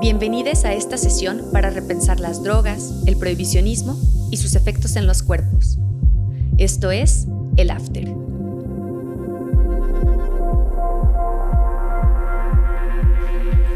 [0.00, 5.22] Bienvenidos a esta sesión para repensar las drogas, el prohibicionismo y sus efectos en los
[5.22, 5.76] cuerpos.
[6.56, 7.26] Esto es
[7.58, 8.06] el After.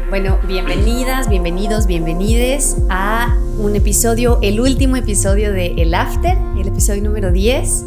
[0.09, 7.03] Bueno, bienvenidas, bienvenidos, bienvenides a un episodio, el último episodio de El After, el episodio
[7.03, 7.85] número 10.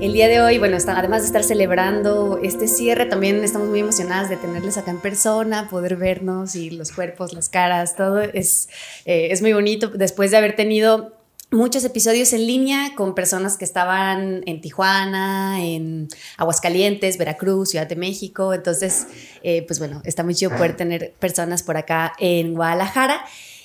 [0.00, 4.28] El día de hoy, bueno, además de estar celebrando este cierre, también estamos muy emocionadas
[4.28, 8.68] de tenerles acá en persona, poder vernos y los cuerpos, las caras, todo es,
[9.06, 11.18] eh, es muy bonito después de haber tenido
[11.50, 16.06] muchos episodios en línea con personas que estaban en Tijuana, en
[16.36, 18.54] Aguascalientes, Veracruz, Ciudad de México.
[18.54, 19.08] Entonces,
[19.42, 23.24] eh, pues bueno, está muy chido poder tener personas por acá en Guadalajara.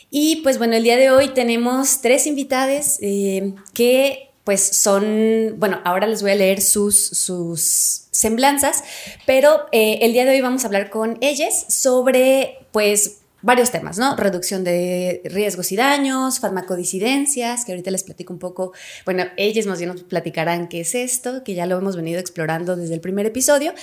[0.10, 5.80] Y pues bueno, el día de hoy tenemos tres invitadas eh, que pues son, bueno,
[5.86, 8.84] ahora les voy a leer sus, sus semblanzas,
[9.26, 13.98] pero eh, el día de hoy vamos a hablar con ellas sobre, pues, varios temas,
[13.98, 14.16] ¿no?
[14.16, 18.72] Reducción de riesgos y daños, farmacodisidencias, que ahorita les platico un poco,
[19.06, 22.76] bueno, ellas más bien nos platicarán qué es esto, que ya lo hemos venido explorando
[22.76, 23.74] desde el primer episodio.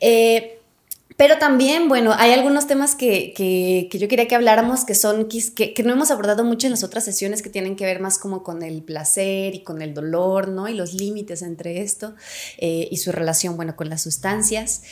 [0.00, 0.61] Eh,
[1.22, 5.28] pero también, bueno, hay algunos temas que, que, que yo quería que habláramos que son,
[5.28, 8.18] que, que, no hemos abordado mucho en las otras sesiones que tienen que ver más
[8.18, 10.66] como con el placer y con el dolor, ¿no?
[10.66, 12.16] Y los límites entre esto
[12.58, 14.82] eh, y su relación, bueno, con las sustancias.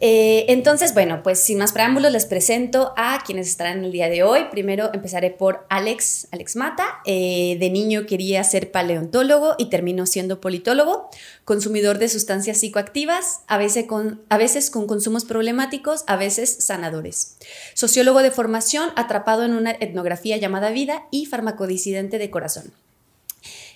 [0.00, 4.22] Eh, entonces, bueno, pues sin más preámbulos les presento a quienes estarán el día de
[4.22, 4.46] hoy.
[4.50, 6.84] Primero empezaré por Alex, Alex Mata.
[7.04, 11.08] Eh, de niño quería ser paleontólogo y terminó siendo politólogo,
[11.44, 17.36] consumidor de sustancias psicoactivas, a veces con, a veces con consumos problemáticos, a veces sanadores.
[17.74, 22.72] Sociólogo de formación, atrapado en una etnografía llamada vida y farmacodisidente de corazón.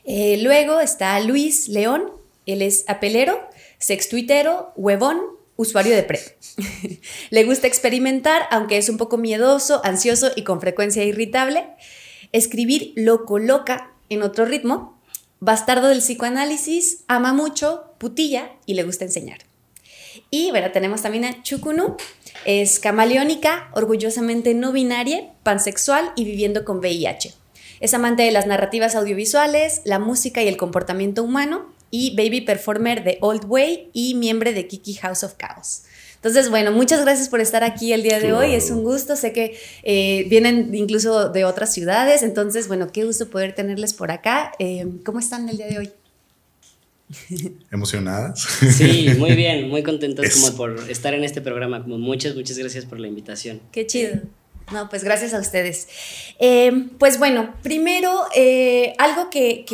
[0.05, 2.11] Eh, luego está Luis León,
[2.47, 3.47] él es apelero,
[3.79, 6.23] sextuitero, huevón, usuario de PrEP.
[7.31, 11.67] Le gusta experimentar, aunque es un poco miedoso, ansioso y con frecuencia irritable.
[12.33, 15.03] Escribir lo coloca en otro ritmo.
[15.41, 19.39] Bastardo del psicoanálisis, ama mucho, putilla y le gusta enseñar.
[20.31, 21.97] Y bueno, tenemos también a Chukunu.
[22.45, 27.35] Es camaleónica, orgullosamente no binaria, pansexual y viviendo con VIH.
[27.81, 33.05] Es amante de las narrativas audiovisuales, la música y el comportamiento humano y baby performer
[33.05, 35.83] de Old Way y miembro de Kiki House of Chaos.
[36.17, 38.53] Entonces, bueno, muchas gracias por estar aquí el día de hoy.
[38.53, 39.15] Es un gusto.
[39.15, 42.25] Sé que eh, vienen incluso de otras ciudades.
[42.25, 44.51] Entonces, bueno, qué gusto poder tenerles por acá.
[44.59, 45.91] Eh, ¿Cómo están el día de hoy?
[47.71, 48.41] ¿Emocionadas?
[48.41, 51.83] Sí, muy bien, muy contentos como por estar en este programa.
[51.83, 53.61] Como muchas, muchas gracias por la invitación.
[53.71, 54.21] Qué chido.
[54.71, 55.89] No, pues gracias a ustedes.
[56.39, 59.65] Eh, pues bueno, primero, eh, algo que,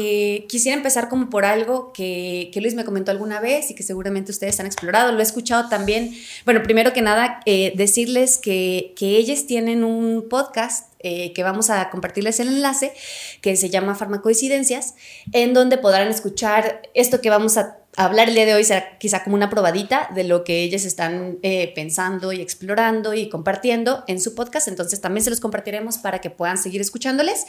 [0.49, 4.59] quisiera empezar como por algo que, Luis me comentó alguna vez y que seguramente ustedes
[4.61, 6.15] han explorado, lo he escuchado también.
[6.45, 11.91] Bueno, primero que nada, eh, decirles que, que ellos tienen un podcast que vamos a
[11.91, 12.95] compartirles el enlace,
[13.43, 14.95] que se llama Farmacodicidencias,
[15.33, 19.23] en donde podrán escuchar esto que vamos a hablar el día de hoy será quizá
[19.23, 24.21] como una probadita de lo que ellas están eh, pensando y explorando y compartiendo en
[24.21, 24.69] su podcast.
[24.69, 27.47] Entonces también se los compartiremos para que puedan seguir escuchándoles.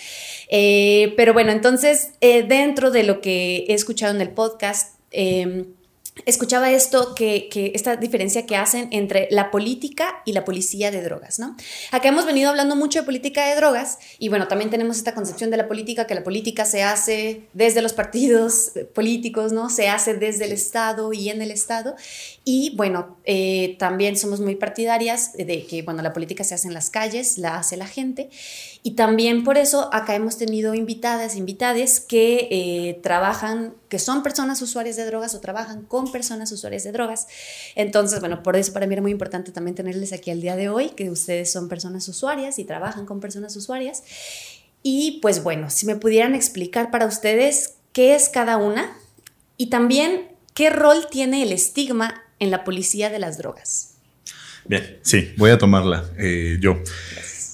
[0.49, 5.65] Eh, pero bueno, entonces eh, dentro de lo que he escuchado en el podcast, em,
[6.25, 11.39] escuchaba esto, que, esta diferencia que hacen entre la política y la policía de drogas,
[11.39, 11.57] ¿no?
[11.91, 15.51] Acá hemos venido hablando mucho de política de drogas y bueno, también tenemos esta concepción
[15.51, 19.69] de la política, que la política se hace desde los partidos políticos, ¿no?
[19.69, 21.95] Se hace desde el Estado y en el Estado.
[22.47, 26.75] Y bueno, eh, también somos muy partidarias de que, bueno, la política se hace en
[26.75, 28.29] las calles, la hace la gente.
[28.83, 34.61] Y también por eso acá hemos tenido invitadas, invitades que eh, trabajan, que son personas
[34.61, 37.25] usuarias de drogas o trabajan con personas usuarias de drogas.
[37.73, 40.69] Entonces, bueno, por eso para mí era muy importante también tenerles aquí al día de
[40.69, 44.03] hoy, que ustedes son personas usuarias y trabajan con personas usuarias.
[44.83, 48.95] Y pues bueno, si me pudieran explicar para ustedes qué es cada una
[49.57, 53.95] y también qué rol tiene el estigma en la policía de las drogas.
[54.67, 56.81] Bien, sí, voy a tomarla eh, yo.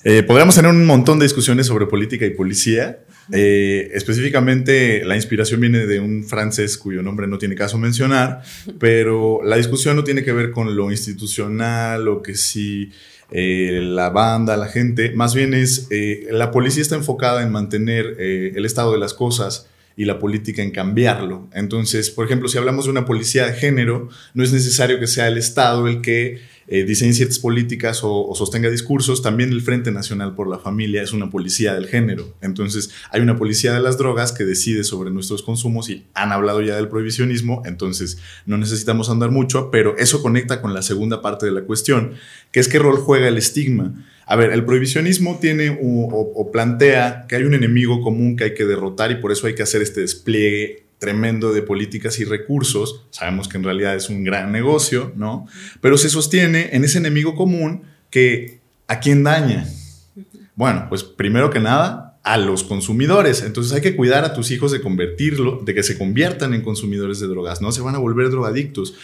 [0.04, 3.00] Eh, podríamos tener un montón de discusiones sobre política y policía.
[3.34, 8.42] Eh, específicamente, la inspiración viene de un francés cuyo nombre no tiene caso mencionar,
[8.80, 12.92] pero la discusión no tiene que ver con lo institucional o que si
[13.34, 15.88] la banda, la gente, más bien es
[16.30, 20.72] la policía está enfocada en mantener el estado de las cosas y la política en
[20.72, 21.50] cambiarlo.
[21.54, 25.28] Entonces, por ejemplo, si hablamos de una policía de género, no es necesario que sea
[25.28, 26.40] el Estado el que
[26.74, 29.22] eh, diseñe ciertas políticas o, sostenga discursos.
[29.22, 32.34] También el Frente Nacional por la Familia es una policía del género.
[32.40, 36.62] Entonces, hay una policía de las drogas que decide sobre nuestros consumos y han hablado
[36.62, 41.46] ya del prohibicionismo, entonces no necesitamos andar mucho, pero eso conecta con la segunda parte
[41.46, 42.14] de la cuestión,
[42.54, 43.94] que es qué rol juega el estigma.
[44.32, 48.64] A ver, el prohibicionismo tiene o, plantea que hay un enemigo común que hay que
[48.64, 53.04] derrotar y por eso hay que hacer este despliegue tremendo de políticas y recursos.
[53.10, 55.48] Sabemos que en realidad es un gran negocio, ¿no?
[55.82, 59.68] Pero se sostiene en ese enemigo común que a quién daña.
[60.56, 63.44] Bueno, pues primero que nada, a los consumidores.
[63.44, 67.20] Entonces hay que cuidar a tus hijos de convertirlo, de que se conviertan en consumidores
[67.20, 68.96] de drogas, no se van a volver drogadictos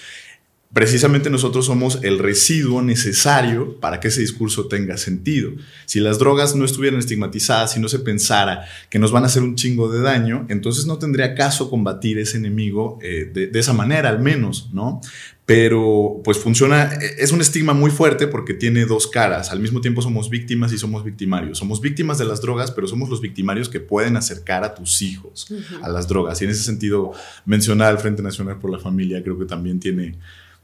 [0.73, 5.51] precisamente nosotros somos el residuo necesario para que ese discurso tenga sentido.
[5.85, 9.43] Si las drogas no estuvieran estigmatizadas, si no se pensara que nos van a hacer
[9.43, 13.73] un chingo de daño, entonces no tendría caso combatir ese enemigo eh, de, de, esa
[13.73, 15.01] manera, al menos, ¿no?
[15.47, 19.49] Pero pues funciona, e, es un estigma muy fuerte porque tiene dos caras.
[19.51, 21.57] Al mismo tiempo somos víctimas y somos victimarios.
[21.57, 25.47] Somos víctimas de las drogas, pero somos los victimarios que pueden acercar a tus hijos
[25.81, 26.41] a las drogas.
[26.41, 27.13] Y en ese sentido,
[27.45, 30.17] mencionar al Frente Nacional por la Familia creo que también tiene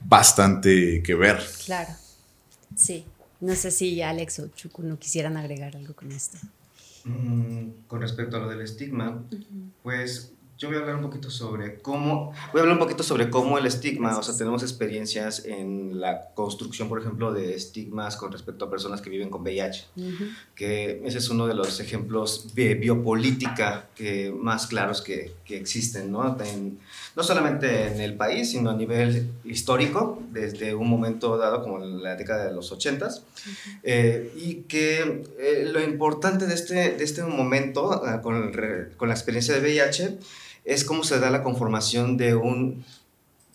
[0.05, 1.39] bastante que ver.
[1.65, 1.91] Claro,
[2.75, 3.05] sí.
[3.39, 6.38] No sé si Alex o Chuku no quisieran agregar algo con esto.
[7.03, 9.21] Mm, con respecto a lo del estigma,
[9.81, 10.32] pues
[10.63, 13.57] yo voy a hablar un poquito sobre cómo, voy a hablar un poquito sobre cómo
[13.57, 18.63] el estigma, o sea, tenemos experiencias en la construcción, por ejemplo, de estigmas con respecto
[18.63, 19.88] a personas que viven con VIH,
[20.56, 26.10] que ese es uno de los ejemplos de biopolítica que, más claros que, que existen,
[26.13, 26.38] ¿no?
[27.16, 32.01] no solamente en el país, sino a nivel histórico, desde un momento dado como en
[32.01, 33.09] la década de los 80
[33.83, 38.54] eh, y que eh, lo importante de este, de este momento, ah, con,
[38.95, 40.19] con la experiencia de VIH,
[40.65, 42.83] es cómo se da la conformación de un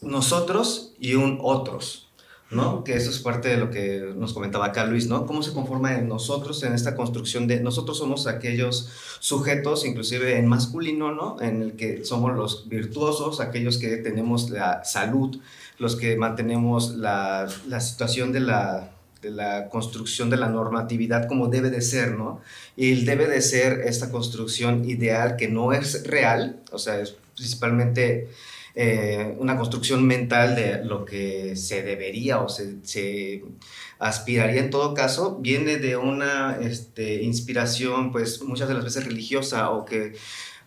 [0.01, 2.09] nosotros y un otros,
[2.51, 2.85] ¿no?
[2.85, 5.27] Que eso es parte de lo que nos comentaba acá Luis, ¿no?
[5.27, 8.91] Cómo se conforma en nosotros, en esta construcción de nosotros somos aquellos
[9.21, 11.41] sujetos, inclusive en masculino, ¿no?
[11.41, 15.41] En el que somos los virtuosos, aquellos que tenemos la salud,
[15.79, 21.49] los que mantenemos la, la situación de la de la construcción de la normatividad como
[21.49, 22.41] debe de ser, ¿no?
[22.77, 28.29] Y debe de ser esta construcción ideal que no es real, o sea, es principalmente
[28.75, 33.43] eh, una construcción mental de lo que se debería o se, se
[33.99, 39.71] aspiraría en todo caso, viene de una este, inspiración, pues muchas de las veces religiosa
[39.71, 40.15] o que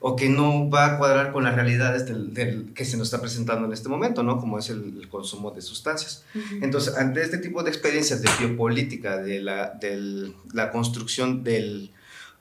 [0.03, 3.67] o que no va a cuadrar con las realidades del, que se nos está presentando
[3.67, 4.39] en este momento, ¿no?
[4.39, 6.25] Como es el, consumo de sustancias.
[6.59, 11.91] Entonces, ante este tipo de experiencias de biopolítica, de la, de la construcción del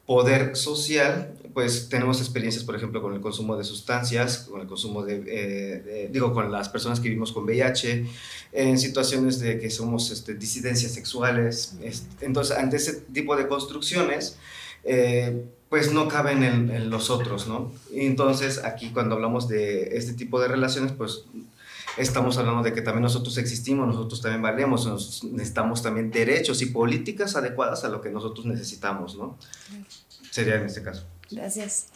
[0.07, 5.05] poder social, pues tenemos experiencias, por ejemplo, con el consumo de sustancias, con el consumo
[5.05, 8.07] de, eh, digo, con las personas que vivimos con VIH,
[8.53, 11.77] en situaciones de que somos este, disidencias sexuales.
[12.23, 14.39] entonces, ante ese tipo de construcciones,
[14.85, 17.73] eh, pues no caben en, los otros, ¿no?
[17.93, 21.25] Y entonces aquí cuando hablamos de este tipo de relaciones, pues
[21.97, 27.37] estamos hablando de que también nosotros existimos, nosotros también valemos, necesitamos también derechos y políticas
[27.37, 29.39] adecuadas a lo que nosotros necesitamos, ¿no?
[30.31, 31.05] Sería en este caso.
[31.31, 31.87] Gracias.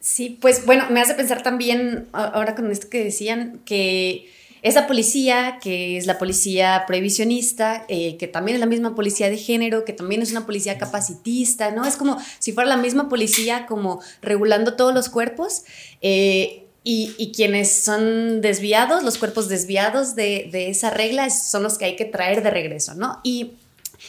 [0.00, 4.30] Sí, pues bueno, me hace pensar también, ahora con esto que decían, que
[4.64, 9.36] esa policía, que es la policía prohibicionista, eh, que también es la misma policía de
[9.36, 11.84] género, que también es una policía capacitista, ¿no?
[11.84, 15.64] Es como si fuera la misma policía como regulando todos los cuerpos.
[16.00, 21.86] Eh, y, quienes son desviados, los cuerpos desviados de, de, esa regla, son los que
[21.86, 23.20] hay que traer de regreso, ¿no?
[23.22, 23.52] Y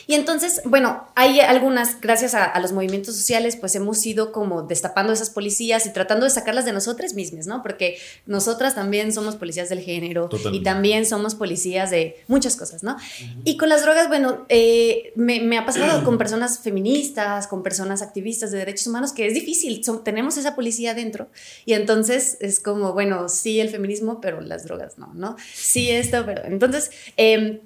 [0.08, 5.14] y entonces, bueno, hay algunas, gracias a, los movimientos sociales, pues hemos ido como destapando
[5.14, 7.62] esas policías y tratando de sacarlas de nosotras mismas, ¿no?
[7.62, 12.98] Porque nosotras también somos policías del género y también somos policías de muchas cosas, ¿no?
[13.44, 18.52] Y con las drogas, bueno, eh, me, ha pasado con personas feministas, con personas activistas
[18.52, 21.28] de derechos humanos, que es difícil, tenemos esa policía dentro
[21.66, 25.36] y entonces es como, bueno, sí el feminismo, pero las drogas no, ¿no?
[25.54, 26.92] Sí esto, pero entonces...
[27.18, 27.62] Eh,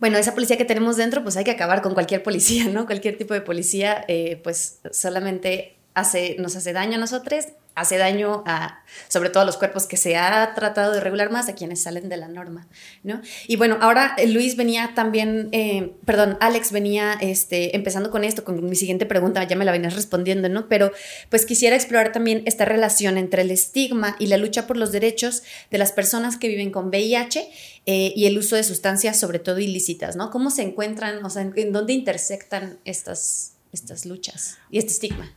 [0.00, 2.86] bueno, esa policía que tenemos dentro, pues hay que acabar con cualquier policía, ¿no?
[2.86, 7.46] Cualquier tipo de policía, eh, pues solamente hace, nos hace daño a nosotros
[7.80, 11.48] hace daño a, sobre todo a los cuerpos que se ha tratado de regular más,
[11.48, 12.66] a quienes salen de la norma,
[13.02, 13.20] ¿no?
[13.46, 18.44] Y bueno, ahora eh, Luis venía también, eh, perdón, Alex venía este, empezando con esto,
[18.44, 20.68] con mi siguiente pregunta, ya me la venías respondiendo, ¿no?
[20.68, 20.92] Pero
[21.28, 25.42] pues quisiera explorar también esta relación entre el estigma y la lucha por los derechos
[25.70, 27.48] de las personas que viven con VIH
[27.86, 30.30] eh, y el uso de sustancias, sobre todo ilícitas, ¿no?
[30.30, 35.32] ¿Cómo se encuentran, o sea, en, dónde intersectan estas, estas luchas y este estigma?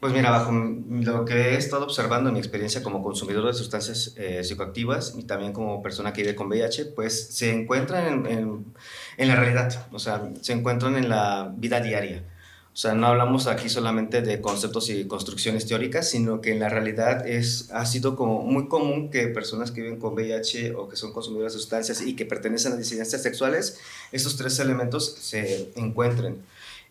[0.00, 4.14] Pues mira, bajo lo que he estado observando en mi experiencia como consumidor de sustancias
[4.16, 8.64] eh, psicoactivas y también como persona que vive con VIH, pues se encuentran en,
[9.16, 12.22] en, la realidad, o sea, se encuentran en la vida diaria.
[12.72, 16.68] O sea, no hablamos aquí solamente de conceptos y construcciones teóricas, sino que en la
[16.68, 20.94] realidad es, ha sido como muy común que personas que viven con VIH o que
[20.94, 23.80] son consumidoras de sustancias y que pertenecen a disidencias sexuales,
[24.12, 26.40] esos tres elementos se encuentren.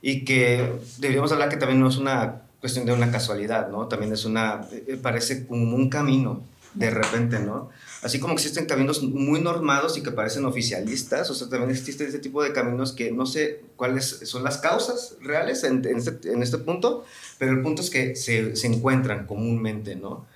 [0.01, 3.87] Y que deberíamos hablar que también no es una cuestión de una casualidad, ¿no?
[3.87, 7.69] También es una, eh, parece como un camino de repente, ¿no?
[8.03, 12.19] Así como existen caminos muy normados y que parecen oficialistas, o sea, también existen este
[12.19, 16.59] tipo de caminos que no sé cuáles son las causas reales en, este, en este,
[16.59, 17.05] punto,
[17.39, 20.27] pero el punto es que se, se encuentran comúnmente, ¿no?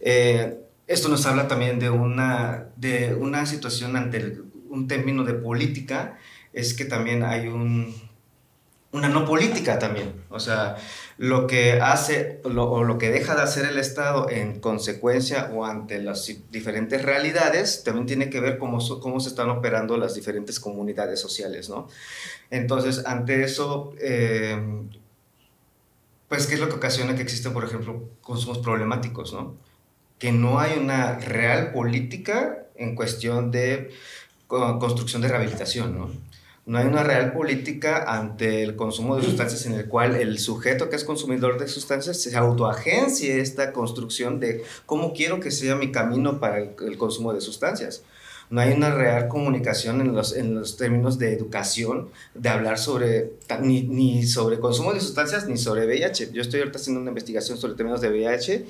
[0.00, 6.18] Eh, esto nos habla también de una, de una situación ante un término de política,
[6.52, 7.94] es que también hay un,
[8.92, 10.76] una no política también, o sea,
[11.18, 16.02] lo que hace o lo que deja de hacer el Estado en consecuencia o ante
[16.02, 21.18] las diferentes realidades también tiene que ver cómo, cómo se están operando las diferentes comunidades
[21.18, 21.88] sociales, ¿no?
[22.50, 24.60] Entonces, ante eso, eh,
[26.28, 29.54] pues, ¿qué es lo que ocasiona que existen, por ejemplo, consumos problemáticos, ¿no?
[30.18, 33.90] Que no hay una real política en cuestión de
[34.48, 36.10] construcción de rehabilitación, ¿no?
[36.66, 40.90] No hay una real política ante el consumo de sustancias en el cual el sujeto
[40.90, 45.92] que es consumidor de sustancias se autoagencie esta construcción de cómo quiero que sea mi
[45.92, 48.02] camino para el, consumo de sustancias.
[48.50, 53.32] No hay una real comunicación en los, en los términos de educación, de hablar sobre,
[53.60, 56.32] ni, ni, sobre consumo de sustancias ni sobre VIH.
[56.32, 58.66] Yo estoy ahorita haciendo una investigación sobre términos de VIH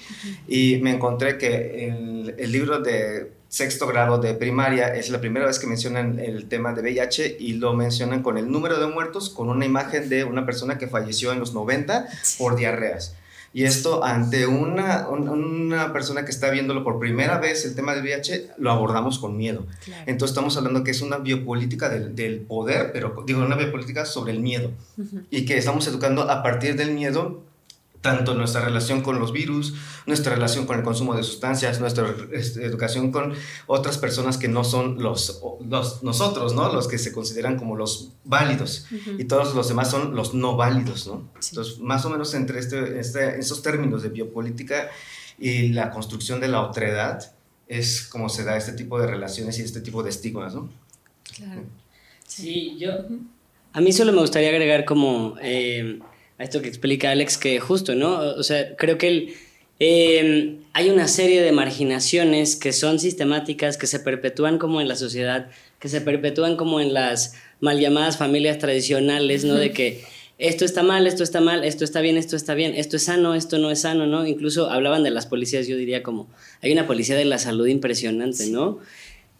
[0.48, 5.46] y me encontré que el, el libro de sexto grado de primaria es la primera
[5.46, 9.30] vez que mencionan el tema de VIH y lo mencionan con el número de muertos,
[9.30, 13.14] con una imagen de una persona que falleció en los 90 por diarreas.
[13.54, 18.02] Y esto ante una, una persona que está viéndolo por primera vez el tema del
[18.02, 19.64] VIH, lo abordamos con miedo.
[20.04, 24.32] Entonces estamos hablando que es una biopolítica del, del, poder, pero digo, una biopolítica sobre
[24.32, 24.72] el miedo.
[25.30, 27.45] Y que estamos educando a partir del miedo
[28.06, 29.75] tanto nuestra relación con los virus,
[30.06, 33.34] nuestra relación con el consumo de sustancias, nuestra este, educación con
[33.66, 36.72] otras personas que no son los, los nosotros, ¿no?
[36.72, 38.86] Los que se consideran como los válidos
[39.18, 41.28] y todos los demás son los no válidos, ¿no?
[41.48, 44.88] Entonces, más o menos entre este, este, esos términos de biopolítica
[45.36, 47.32] y la construcción de la otredad
[47.66, 50.70] es como se da este tipo de relaciones y este tipo de estigmas, ¿no?
[51.36, 51.64] Claro.
[52.25, 52.92] Sí, yo...
[53.72, 55.34] A mí solo me gustaría agregar como...
[55.42, 55.98] Eh,
[56.38, 58.18] a esto que explica Alex, que justo, ¿no?
[58.18, 59.34] O sea, creo que el,
[59.78, 64.96] em, hay una serie de marginaciones que son sistemáticas, que se perpetúan como en la
[64.96, 69.54] sociedad, que se perpetúan como en las mal llamadas familias tradicionales, ¿no?
[69.54, 70.02] De que
[70.38, 73.34] esto está mal, esto está mal, esto está bien, esto está bien, esto es sano,
[73.34, 74.26] esto no es sano, ¿no?
[74.26, 76.28] Incluso hablaban de las policías, yo diría como,
[76.60, 78.78] hay una policía de la salud impresionante, ¿no?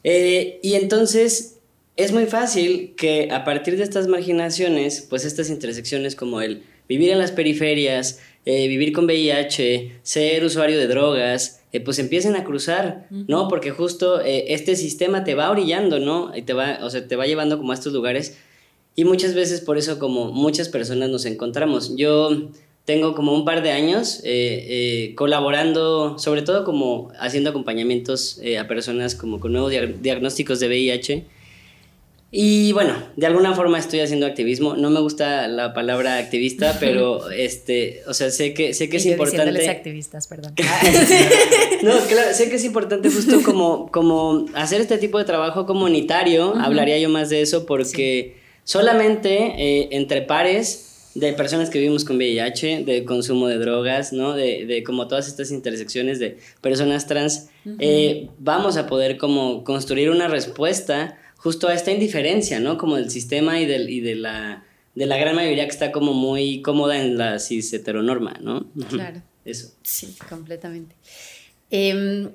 [0.05, 1.59] Eh, y entonces
[1.97, 7.11] es muy fácil que a partir de estas marginaciones, pues estas intersecciones como el vivir
[7.11, 12.45] en las periferias, eh, vivir con VIH, ser usuario de drogas, eh, pues empiecen a
[12.45, 13.49] cruzar, ¿no?
[13.49, 16.33] Porque justo eh, este sistema te va orillando, ¿no?
[16.35, 18.39] Y te va, o sea, te va llevando como a estos lugares.
[18.95, 21.97] Y muchas veces por eso como muchas personas nos encontramos.
[21.97, 22.51] Yo
[22.85, 24.23] tengo como un par de años
[25.17, 31.25] colaborando, sobre todo como haciendo acompañamientos a personas como con nuevos diagnósticos de VIH
[32.33, 34.75] y bueno, de alguna forma estoy haciendo activismo.
[34.75, 39.07] No me gusta la palabra activista, pero este, o sea, sé que sé que es
[39.07, 39.69] importante.
[39.69, 40.55] activistas, perdón.
[41.83, 46.55] no, claro, sé que es importante justo como como hacer este tipo de trabajo comunitario.
[46.57, 52.17] Hablaría yo más de eso porque solamente eh, entre pares de personas que vivimos con
[52.17, 54.35] VIH, de consumo de drogas, ¿no?
[54.35, 60.11] De, de como todas estas intersecciones de personas trans, eh, vamos a poder como construir
[60.11, 62.77] una respuesta justo a esta indiferencia, ¿no?
[62.77, 64.65] Como del sistema y, del, y de, la,
[64.97, 68.67] de la gran mayoría que está como muy cómoda en la cis heteronorma, ¿no?
[68.89, 69.23] Claro.
[69.45, 69.69] Eso.
[69.85, 70.97] Sí, completamente.
[71.71, 72.31] Em,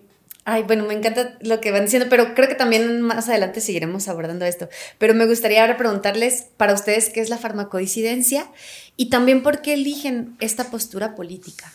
[0.45, 4.07] ay, bueno, me encanta lo que van diciendo, pero creo que también más adelante seguiremos
[4.07, 4.69] abordando esto.
[4.97, 8.49] Pero me gustaría ahora preguntarles para ustedes qué es la farmacodisidencia
[8.95, 11.69] y también por qué eligen esta postura política.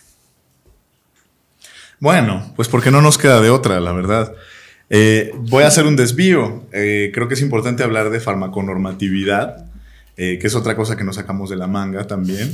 [2.00, 4.34] Bueno, pues porque no nos queda de otra, la verdad.
[4.88, 6.64] Eh, voy a hacer un desvío.
[6.72, 9.66] Eh, creo que es importante hablar de farmaconormatividad,
[10.16, 12.50] eh, que es otra cosa que nos sacamos de la manga también.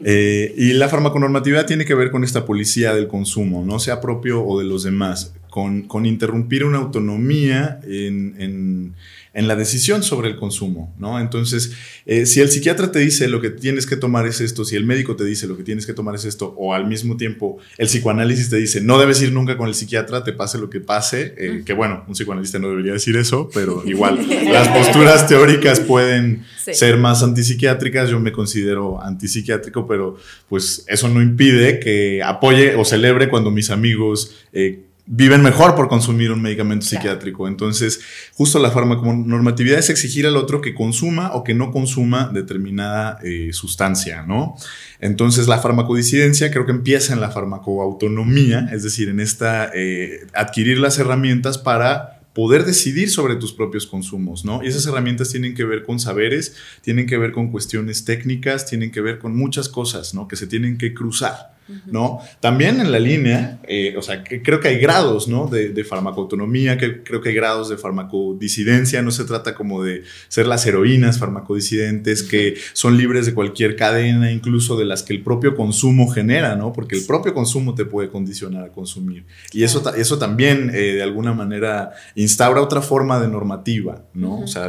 [0.04, 4.58] y la farmaconormatividad tiene que ver con esta policía del consumo, no sea propio o
[4.58, 5.32] de los demás.
[5.50, 8.94] con, con interrumpir una autonomía en, en,
[9.38, 11.18] en, la decisión sobre el consumo, ¿no?
[11.18, 11.72] Entonces,
[12.06, 14.84] eh, si el psiquiatra te dice lo que tienes que tomar es esto, si el
[14.84, 17.86] médico te dice lo que tienes que tomar es esto, o al mismo tiempo el
[17.86, 21.34] psicoanálisis te dice no debes ir nunca con el psiquiatra, te pase lo que pase,
[21.38, 24.18] eh, que bueno, un psicoanalista no debería decir eso, pero igual
[24.50, 30.16] las posturas teóricas pueden ser más antipsiquiátricas, yo me considero antipsiquiátrico, pero
[30.48, 34.34] pues eso no impide que apoye o celebre cuando mis amigos...
[34.52, 37.48] Eh, viven mejor por consumir un medicamento psiquiátrico.
[37.48, 38.00] Entonces,
[38.34, 43.50] justo la farmaconormatividad es exigir al otro que consuma o que no consuma determinada eh,
[43.52, 44.54] sustancia, ¿no?
[45.00, 50.78] Entonces, la farmacodisidencia creo que empieza en la farmacoautonomía, es decir, en esta eh, adquirir
[50.78, 54.62] las herramientas para poder decidir sobre tus propios consumos, ¿no?
[54.62, 58.90] Y esas herramientas tienen que ver con saberes, tienen que ver con cuestiones técnicas, tienen
[58.90, 60.28] que ver con muchas cosas, ¿no?
[60.28, 61.57] Que se tienen que cruzar.
[61.86, 62.20] ¿No?
[62.40, 65.46] También en la línea, eh, o sea, que creo que hay grados, ¿no?
[65.46, 70.02] De, de farmacoautonomía, que creo que hay grados de farmacodisidencia, no se trata como de
[70.28, 75.22] ser las heroínas farmacodisidentes que son libres de cualquier cadena, incluso de las que el
[75.22, 76.72] propio consumo genera, ¿no?
[76.72, 79.26] Porque el propio consumo te puede condicionar a consumir.
[79.52, 84.40] Y eso, eso también, eh, de alguna manera, instaura otra forma de normativa, ¿no?
[84.40, 84.68] O sea,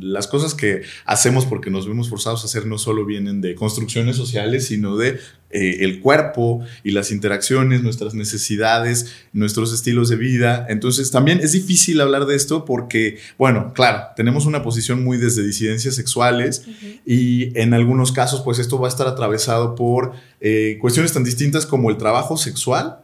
[0.00, 4.16] las cosas que hacemos porque nos vemos forzados a hacer no solo vienen de construcciones
[4.16, 5.18] sociales, sino de
[5.52, 10.66] eh, el cuerpo y las interacciones, nuestras necesidades, nuestros estilos de vida.
[10.70, 15.42] Entonces también es difícil hablar de esto porque, bueno, claro, tenemos una posición muy desde
[15.42, 16.64] disidencias sexuales
[17.04, 21.66] y en algunos casos pues esto va a estar atravesado por eh, cuestiones tan distintas
[21.66, 23.00] como el trabajo sexual.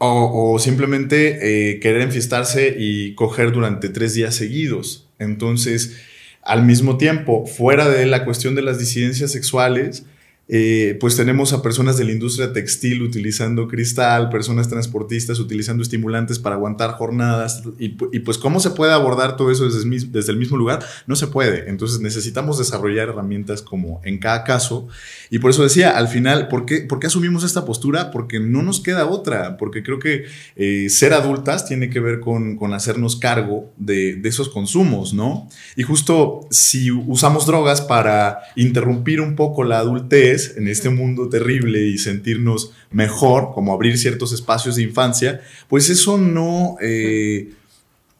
[0.00, 5.08] O, simplemente eh, querer enfiestarse y coger durante tres días seguidos.
[5.18, 5.96] Entonces,
[6.42, 10.04] al mismo tiempo, fuera de la cuestión de las disidencias sexuales,
[10.50, 16.38] eh, pues tenemos a personas de la industria textil utilizando cristal, personas transportistas utilizando estimulantes
[16.38, 20.82] para aguantar jornadas y, pues cómo se puede abordar todo eso desde el, mismo lugar,
[21.06, 21.68] no se puede.
[21.68, 24.88] Entonces necesitamos desarrollar herramientas como en cada caso
[25.28, 28.10] y por eso decía, al final, ¿por qué, por qué asumimos esta postura?
[28.10, 30.24] Porque no nos queda otra, porque creo que
[30.56, 35.46] eh, ser adultas tiene que ver con, con hacernos cargo de, de esos consumos, ¿no?
[35.76, 41.86] Y justo si usamos drogas para interrumpir un poco la adultez, en este mundo terrible
[41.86, 46.76] y sentirnos mejor, como abrir ciertos espacios de infancia, pues eso no...
[46.80, 47.52] Eh,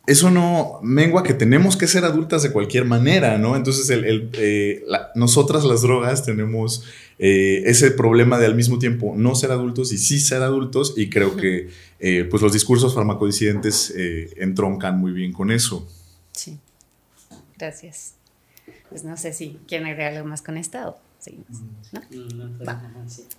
[0.06, 3.56] eso no mengua que tenemos que ser adultas de cualquier manera, ¿no?
[3.56, 4.82] Entonces, el, eh,
[5.14, 6.84] nosotras las drogas tenemos
[7.18, 11.10] eh, ese problema de al mismo tiempo no ser adultos y sí ser adultos y
[11.10, 11.68] creo que
[12.30, 13.92] pues los discursos farmacodisidentes
[14.38, 15.86] entroncan muy bien con eso.
[16.32, 16.56] Sí,
[17.58, 18.14] gracias.
[18.88, 20.56] Pues no sé si quieren agregar algo más con
[21.18, 21.42] esto.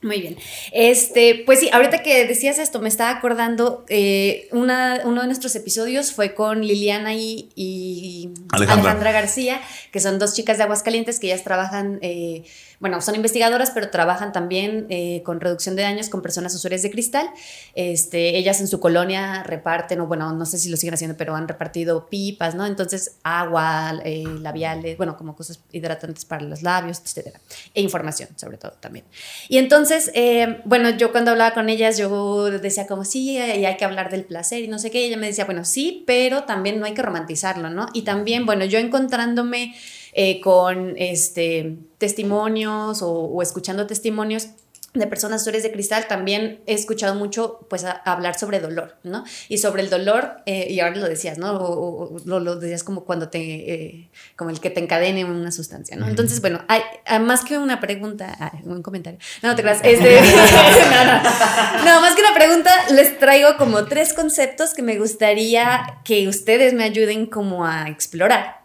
[0.01, 0.37] Muy bien.
[0.71, 5.55] Este, pues sí, ahorita que decías esto, me estaba acordando, eh, una, uno de nuestros
[5.55, 9.11] episodios fue con Liliana y, Alejandra.
[9.11, 9.61] García,
[9.91, 12.43] que son dos chicas de Aguascalientes que ellas trabajan eh,
[12.79, 16.89] bueno, son investigadoras, pero trabajan también eh, con reducción de daños con personas usuarias de
[16.89, 17.29] cristal.
[17.75, 21.35] Este, ellas en su colonia reparten, o bueno, no sé si lo siguen haciendo, pero
[21.35, 22.65] han repartido pipas, ¿no?
[22.65, 27.41] Entonces, agua, eh, labiales, bueno, como cosas hidratantes para los labios, etcétera.
[27.73, 29.03] E información, sobre todo, también.
[29.49, 33.83] Y entonces, eh, bueno, yo cuando hablaba con ellas, yo decía como, sí, hay que
[33.85, 35.01] hablar del placer y no sé qué.
[35.01, 37.87] Y ella me decía, bueno, sí, pero también no hay que romantizarlo, ¿no?
[37.93, 39.75] Y también, bueno, yo encontrándome
[40.21, 44.49] eh, con este, testimonios o, escuchando testimonios
[44.93, 49.23] de personas usuarias de cristal también he escuchado mucho pues hablar sobre dolor, ¿no?
[49.47, 51.55] Y sobre el dolor, eh, y ahora lo decías, ¿no?
[51.55, 56.05] O, lo, decías como cuando te, eh, como el que te encadene una sustancia, ¿no?
[56.09, 56.81] Entonces, bueno, hay,
[57.21, 62.33] más que una pregunta, un comentario, no, te creas, este, no, no, más que una
[62.33, 67.87] pregunta, les traigo como tres conceptos que me gustaría que ustedes me ayuden como a
[67.87, 68.58] explorar.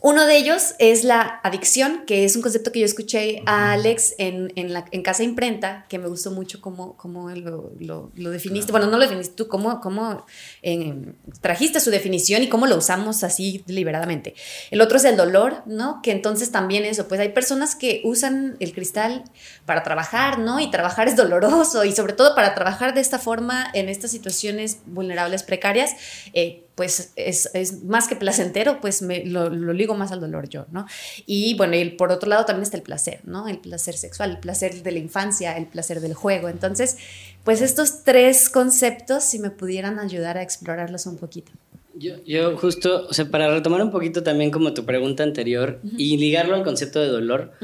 [0.00, 4.14] Uno de ellos es la adicción, que es un concepto que yo escuché a Alex
[4.18, 8.30] en, en, la, en Casa Imprenta, que me gustó mucho cómo, cómo lo, lo, lo,
[8.30, 8.70] definiste.
[8.70, 10.24] Bueno, no lo definiste tú, cómo, cómo
[10.62, 14.34] eh, trajiste su definición y cómo lo usamos así deliberadamente.
[14.70, 16.00] El otro es el dolor, ¿no?
[16.02, 19.24] Que entonces también eso, pues hay personas que usan el cristal
[19.66, 20.60] para trabajar, ¿no?
[20.60, 24.78] Y trabajar es doloroso y sobre todo para trabajar de esta forma en estas situaciones
[24.86, 25.96] vulnerables, precarias.
[26.34, 30.48] Eh, pues es, es, más que placentero, pues me, lo, lo, ligo más al dolor
[30.48, 30.86] yo, ¿no?
[31.26, 33.48] Y bueno, y por otro lado también está el placer, ¿no?
[33.48, 36.48] El placer sexual, el placer de la infancia, el placer del juego.
[36.48, 36.96] Entonces,
[37.42, 41.50] pues estos tres conceptos, si me pudieran ayudar a explorarlos un poquito.
[41.96, 46.16] Yo, yo justo, o sea, para retomar un poquito también como tu pregunta anterior y
[46.16, 47.54] ligarlo al concepto de dolor,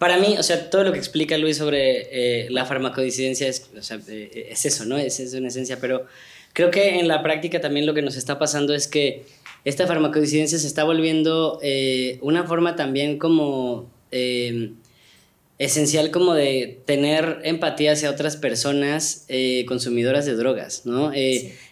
[0.00, 3.82] para mí, o sea, todo lo que explica Luis sobre eh, la farmacodicidencia es, o
[3.82, 4.98] sea, eh, es eso, ¿no?
[4.98, 6.06] Es, es una esencia, pero
[6.54, 9.24] creo que en la práctica también lo que nos está pasando es que
[9.66, 13.92] esta farmacodicidencia se está volviendo eh, una forma también como
[15.58, 19.26] esencial como de tener empatía hacia otras personas
[19.66, 21.10] consumidoras de drogas, ¿no?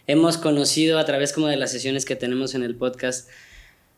[0.09, 3.29] Hemos conocido a través como de las sesiones que tenemos en el podcast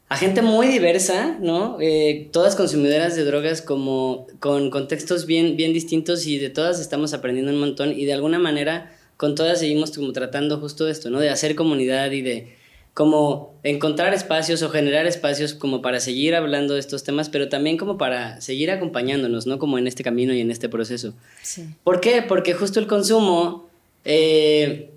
[0.09, 1.79] a gente muy diversa, ¿no?
[1.81, 7.15] Eh, todas consumidoras de drogas como con contextos bien, bien distintos y de todas estamos
[7.15, 8.94] aprendiendo un montón y de alguna manera
[9.25, 11.19] con todas seguimos como tratando justo esto, ¿no?
[11.19, 12.57] De hacer comunidad y de
[12.93, 17.79] como encontrar espacios o generar espacios como para seguir hablando de estos temas, pero también
[17.79, 19.59] como para seguir acompañándonos, ¿no?
[19.59, 21.15] Como en este camino y en este proceso.
[21.41, 21.65] Sí.
[21.85, 22.21] ¿Por qué?
[22.21, 23.67] Porque justo el consumo,
[24.05, 24.91] eh,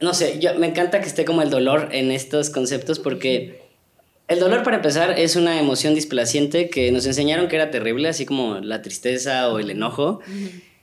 [0.00, 3.62] no sé, yo, me encanta que esté como el dolor en estos conceptos porque...
[4.26, 8.26] El dolor, para empezar, es una emoción displaciente que nos enseñaron que era terrible, así
[8.26, 10.20] como la tristeza o el enojo.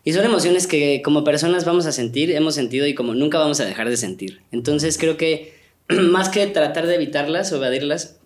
[0.05, 3.59] Y son emociones que como personas vamos a sentir, hemos sentido y como nunca vamos
[3.59, 4.41] a dejar de sentir.
[4.53, 5.53] Entonces creo que
[5.89, 8.17] más que tratar de evitarlas o evadirlas,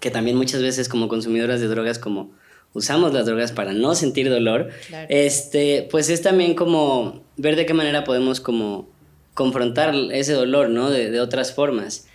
[0.00, 2.32] que también muchas veces como consumidoras de drogas como
[2.72, 4.68] usamos las drogas para no sentir dolor,
[5.08, 8.88] este, pues es también como ver de qué manera podemos como
[9.34, 10.90] confrontar ese dolor, ¿no?
[10.90, 12.06] De, de otras formas.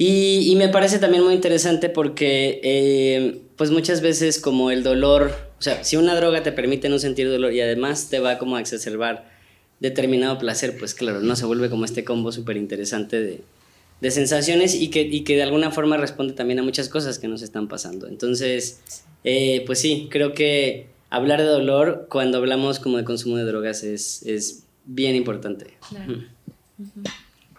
[0.00, 5.62] Y, me parece también muy interesante porque, eh, pues muchas veces como el dolor, o
[5.62, 8.60] sea, si una droga te permite no sentir dolor y además te va como a
[8.60, 9.28] exacerbar
[9.80, 13.44] determinado placer, pues claro, no se vuelve como este combo súper interesante de,
[14.00, 17.26] de, sensaciones y que, y que de alguna forma responde también a muchas cosas que
[17.26, 18.06] nos están pasando.
[18.06, 18.80] Entonces,
[19.24, 23.82] eh, pues sí, creo que hablar de dolor cuando hablamos como de consumo de drogas
[23.82, 25.76] es, es bien importante.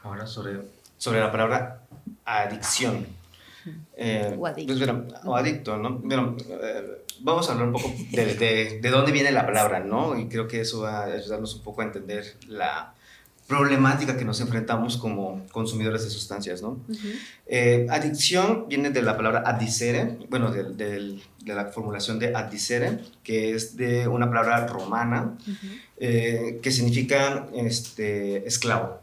[0.04, 0.62] Ahora sobre,
[0.98, 1.82] sobre la palabra
[2.24, 3.18] adicción.
[3.95, 4.73] Eh, o, adicto.
[4.75, 6.01] Pues, o adicto, ¿no?
[6.10, 10.17] Eh, vamos a hablar un poco de, de, dónde viene la palabra, ¿no?
[10.17, 12.93] Y creo que eso va a ayudarnos un poco a entender la
[13.47, 16.79] problemática que nos enfrentamos como consumidores de sustancias, ¿no?
[17.47, 23.55] Eh, adicción viene de la palabra adicere, bueno, de, de, la formulación de adicere, que
[23.55, 25.36] es de una palabra romana
[25.97, 29.01] que significa este, esclavo.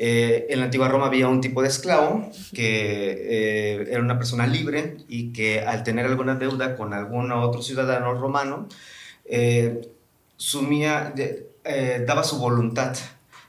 [0.00, 4.46] Eh, en la antigua Roma había un tipo de esclavo que eh, era una persona
[4.46, 8.68] libre y que al tener alguna deuda con algún otro ciudadano romano,
[9.24, 9.88] eh,
[10.36, 11.12] sumía,
[12.06, 12.96] daba su voluntad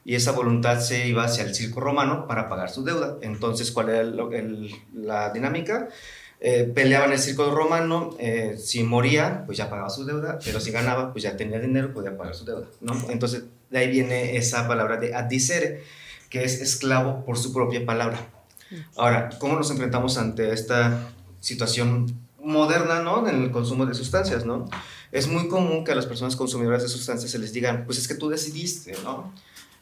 [0.04, 3.18] y esa voluntad se iba hacia el circo romano para pagar su deuda.
[3.22, 4.04] Entonces, ¿cuál era
[4.96, 5.88] la dinámica?
[6.74, 8.18] peleaba en el circo romano,
[8.58, 12.18] si moría, pues ya pagaba su deuda, pero si ganaba, pues ya tenía dinero, podía
[12.18, 12.66] pagar su deuda.
[12.82, 12.94] ¿no?
[13.10, 15.84] Entonces, de ahí viene esa palabra de adicere
[16.30, 18.30] que es esclavo por su propia palabra.
[18.96, 23.28] Ahora, ¿cómo nos enfrentamos ante esta situación moderna, ¿no?
[23.28, 24.70] En el consumo de sustancias, ¿no?
[25.12, 28.08] Es muy común que a las personas consumidoras de sustancias se les digan, pues es
[28.08, 29.34] que tú decidiste, ¿no?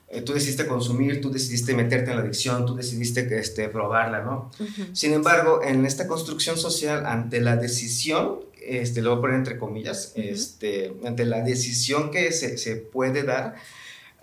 [0.10, 4.22] Eh, tú decidiste consumir, tú decidiste meterte en la adicción, tú decidiste que, este, probarla,
[4.22, 4.52] ¿no?
[4.94, 9.58] Sin embargo, en esta construcción social, ante la decisión, este, lo voy a poner entre
[9.58, 13.56] comillas, este, ante la decisión que se, se puede dar,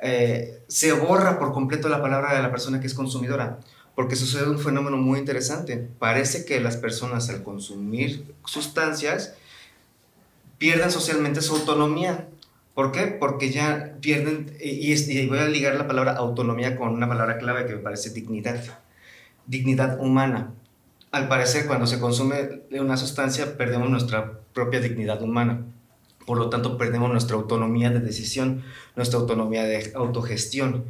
[0.00, 3.58] eh, se borra por completo la palabra de la persona que es consumidora,
[3.94, 5.88] porque sucede un fenómeno muy interesante.
[5.98, 9.34] Parece que las personas al consumir sustancias
[10.58, 12.28] pierden socialmente su autonomía.
[12.74, 13.06] ¿Por qué?
[13.06, 17.66] Porque ya pierden, y, y voy a ligar la palabra autonomía con una palabra clave
[17.66, 18.60] que me parece dignidad,
[19.46, 20.52] dignidad humana.
[21.12, 25.64] Al parecer, cuando se consume una sustancia, perdemos nuestra propia dignidad humana.
[26.26, 28.62] Por lo tanto, perdemos nuestra autonomía de decisión,
[28.96, 30.84] nuestra autonomía de autogestión.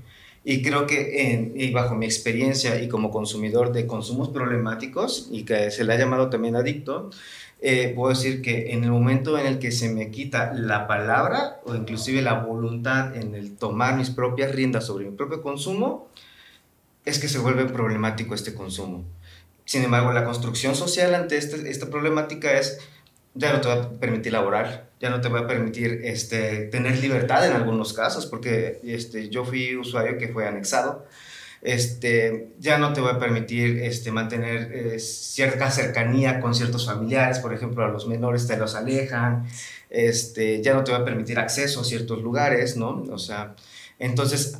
[0.45, 5.71] Y creo que y bajo mi experiencia y como consumidor de consumos problemáticos, y que
[5.71, 7.11] se le ha llamado también adicto,
[7.67, 11.61] eh, puedo decir que en el momento en el que se me quita la palabra
[11.65, 16.09] o inclusive la voluntad en el tomar mis propias riendas sobre mi propio consumo,
[17.07, 19.05] es que se vuelve problemático este consumo.
[19.65, 22.81] Sin embargo, la construcción social ante este, esta problemática es
[23.35, 26.99] ya no te va a permitir laborar, ya no te va a permitir este, tener
[26.99, 31.07] libertad en algunos casos, porque este, yo fui usuario que fue anexado,
[31.61, 37.39] este, ya no te va a permitir este, mantener eh, cierta cercanía con ciertos familiares,
[37.39, 39.47] por ejemplo, a los menores te los alejan,
[39.91, 43.05] este, ya no te va a permitir acceso a ciertos lugares, ¿no?
[43.11, 43.57] O sea,
[43.99, 44.57] entonces,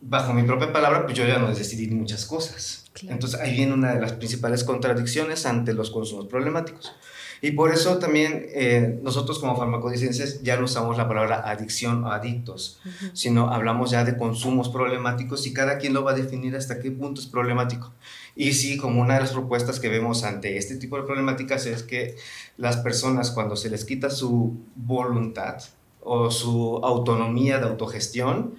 [0.00, 2.90] bajo mi propia palabra, pues yo ya no decidí muchas cosas.
[3.02, 6.96] Entonces ahí viene una de las principales contradicciones ante los consumos problemáticos.
[7.44, 12.10] Y por eso también eh, nosotros como farmacodicienses ya no usamos la palabra adicción o
[12.10, 12.80] adictos,
[13.12, 16.90] sino hablamos ya de consumos problemáticos y cada quien lo va a definir hasta qué
[16.90, 17.92] punto es problemático.
[18.34, 21.82] Y sí, como una de las propuestas que vemos ante este tipo de problemáticas es
[21.82, 22.16] que
[22.56, 25.62] las personas cuando se les quita su voluntad
[26.00, 28.54] o su autonomía de autogestión,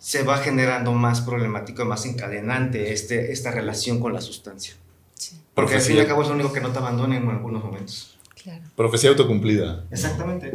[0.00, 4.74] se va generando más problemático y más encadenante este, esta relación con la sustancia.
[5.54, 7.64] Porque al fin y al cabo es lo único que no te abandona en algunos
[7.64, 8.16] momentos.
[8.42, 8.62] Claro.
[8.76, 9.84] Profecía autocumplida.
[9.90, 10.52] Exactamente.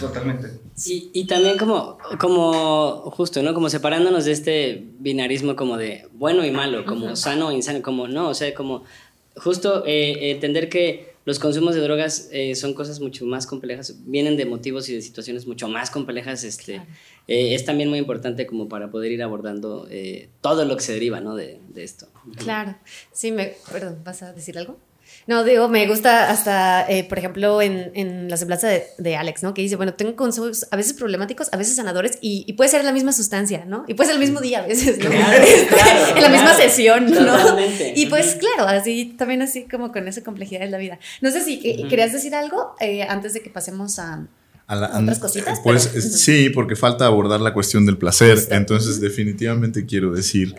[0.00, 0.48] Totalmente.
[0.86, 3.52] Y, y, también como, como, justo, ¿no?
[3.52, 8.08] Como separándonos de este binarismo como de bueno y malo, como sano o insano, como
[8.08, 8.84] no, o sea, como
[9.36, 14.36] justo eh, entender que los consumos de drogas eh, son cosas mucho más complejas, vienen
[14.36, 16.76] de motivos y de situaciones mucho más complejas, este,
[17.28, 19.88] eh, es también muy importante como para poder ir abordando
[20.40, 21.34] todo lo que se deriva, ¿no?
[21.34, 22.08] De, de esto.
[22.36, 22.76] Claro,
[23.12, 24.78] sí, me, perdón, ¿vas a decir algo?
[25.26, 29.42] No, digo, me gusta hasta, eh, por ejemplo, en, en la semblanza de, de, Alex,
[29.42, 29.54] ¿no?
[29.54, 32.84] Que dice, bueno, tengo consumos a veces problemáticos, a veces sanadores, y, y, puede ser
[32.84, 33.84] la misma sustancia, ¿no?
[33.86, 35.10] Y puede ser el mismo día a veces, ¿no?
[35.10, 37.58] Claro, claro, en la misma sesión, ¿no?
[37.94, 40.98] Y pues claro, así también así como con esa complejidad de la vida.
[41.20, 44.26] No sé si eh, querías decir algo eh, antes de que pasemos a...
[44.66, 45.58] A otras cositas.
[45.64, 45.82] Pues
[46.22, 48.38] sí, porque falta abordar la cuestión del placer.
[48.50, 50.54] Entonces, definitivamente quiero decir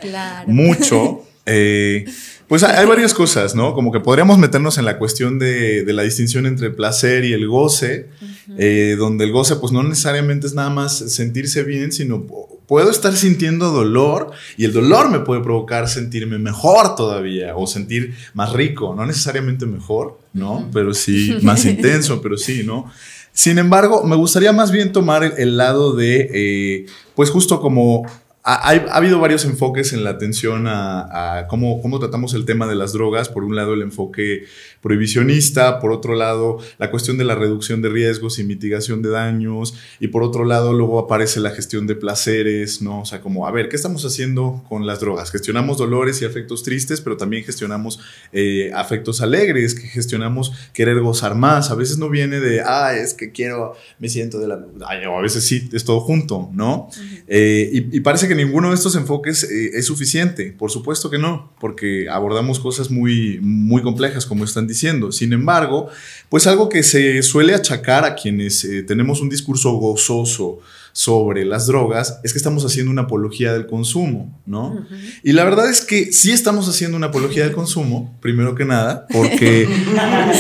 [0.48, 1.26] mucho.
[1.46, 2.06] Eh,
[2.48, 3.74] pues hay, varias cosas, ¿no?
[3.74, 7.48] Como que podríamos meternos en la cuestión de, la distinción entre el placer y el
[7.48, 8.10] goce,
[8.58, 12.26] eh, donde el goce pues no necesariamente es nada más sentirse bien, sino
[12.68, 18.16] puedo estar sintiendo dolor y el dolor me puede provocar sentirme mejor todavía o sentir
[18.34, 20.70] más rico, no necesariamente mejor, ¿no?
[20.74, 22.92] Pero sí más intenso, pero sí, ¿no?
[23.34, 28.06] Sin embargo, me gustaría más bien tomar el, lado de, eh, pues justo como
[28.44, 32.94] ha, habido varios enfoques en la atención a, cómo, cómo, tratamos el tema de las
[32.94, 33.30] drogas.
[33.30, 34.46] Por un lado, el enfoque
[34.82, 39.76] prohibicionista, por otro lado, la cuestión de la reducción de riesgos y mitigación de daños,
[40.00, 43.02] y por otro lado, luego aparece la gestión de placeres, ¿no?
[43.02, 45.32] O sea, como, a ver, ¿qué estamos haciendo con las drogas?
[45.32, 48.00] Gestionamos dolores y afectos tristes, pero también gestionamos
[48.32, 51.70] eh, afectos alegres, que gestionamos querer gozar más.
[51.70, 54.66] A veces no viene de, ah, es que quiero, me siento de la.
[54.88, 56.90] Ay, o a veces sí, es todo junto, ¿no?
[57.28, 60.56] Eh, y, y parece que que ninguno de estos enfoques eh, es suficiente.
[60.58, 65.12] Por supuesto que no, porque abordamos cosas muy, muy complejas, como están diciendo.
[65.12, 65.90] Sin embargo,
[66.30, 70.60] pues algo que se suele achacar a quienes eh, tenemos un discurso gozoso,
[70.94, 74.86] sobre las drogas es que estamos haciendo una apología del consumo, ¿no?
[75.24, 79.08] Y la verdad es que sí estamos haciendo una apología del consumo, primero que nada,
[79.12, 79.68] porque,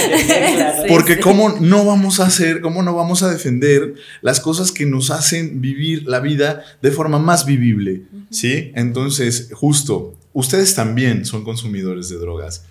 [0.87, 5.11] porque cómo no vamos a hacer, cómo no vamos a defender las cosas que nos
[5.11, 8.71] hacen vivir la vida de forma más vivible, ¿sí?
[8.75, 12.65] Entonces, justo, ustedes también son consumidores de drogas.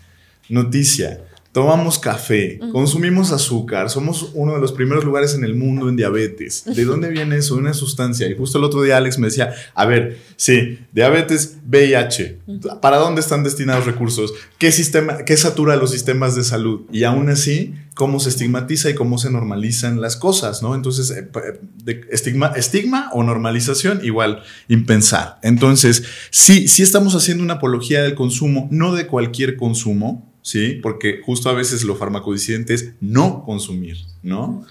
[0.49, 1.21] Noticia,
[1.53, 6.63] Tomamos café, consumimos azúcar, somos uno de los primeros lugares en el mundo en diabetes.
[6.65, 7.57] ¿De dónde viene eso?
[7.57, 8.29] Una sustancia.
[8.29, 12.39] Y justo el otro día Alex me decía, a ver, sí, diabetes, VIH,
[12.81, 14.33] ¿para dónde están destinados recursos?
[14.59, 16.83] ¿Qué, sistema, qué satura los sistemas de salud?
[16.93, 20.77] Y aún así, cómo se estigmatiza y cómo se normalizan las cosas, ¿no?
[20.77, 21.29] Entonces, eh,
[21.83, 25.39] de estigma, estigma o normalización, igual, impensar.
[25.43, 30.79] Entonces, sí, sí estamos haciendo una apología del consumo, no de cualquier consumo, ¿sí?
[30.83, 34.66] Porque justo a veces lo farmacodiciente es no consumir, ¿no?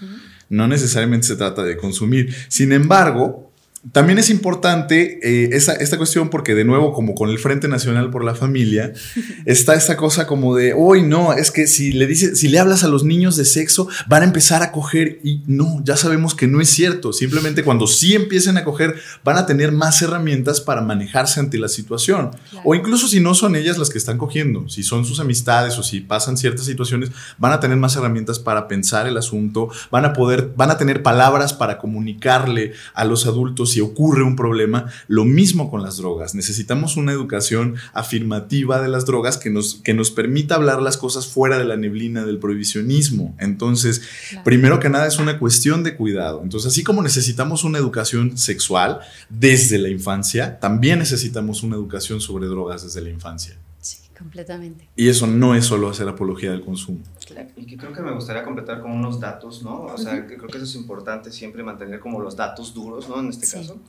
[0.48, 2.34] No necesariamente se trata de consumir.
[2.48, 3.49] Sin embargo,
[3.92, 8.22] también es importante eh, esta cuestión porque de nuevo, como con el Frente Nacional por
[8.22, 8.92] la Familia,
[9.46, 12.84] está esta cosa como de, hoy no, es que si le dices, si le hablas
[12.84, 16.46] a los niños de sexo, van a empezar a coger y no, ya sabemos que
[16.46, 17.14] no es cierto.
[17.14, 21.68] Simplemente cuando sí empiecen a coger, van a tener más herramientas para manejarse ante la
[21.68, 22.32] situación.
[22.64, 25.82] O incluso si no son ellas las que están cogiendo, si son sus amistades o
[25.82, 30.12] si pasan ciertas situaciones, van a tener más herramientas para pensar el asunto, van a
[30.12, 35.24] poder, van a tener palabras para comunicarle a los adultos si ocurre un problema, lo
[35.24, 36.34] mismo con las drogas.
[36.34, 41.26] Necesitamos una educación afirmativa de las drogas que nos, que nos permita hablar las cosas
[41.26, 43.34] fuera de la neblina del prohibicionismo.
[43.38, 44.02] Entonces,
[44.44, 46.42] primero que nada es una cuestión de cuidado.
[46.42, 52.46] Entonces, así como necesitamos una educación sexual desde la infancia, también necesitamos una educación sobre
[52.46, 53.56] drogas desde la infancia.
[54.20, 54.86] Completamente.
[54.96, 57.00] Y eso no es solo hacer apología del consumo.
[57.56, 59.84] Y que creo que me gustaría completar con unos datos, ¿no?
[59.84, 63.18] O sea, creo que eso es importante siempre mantener como los datos duros, ¿no?
[63.18, 63.80] En este caso.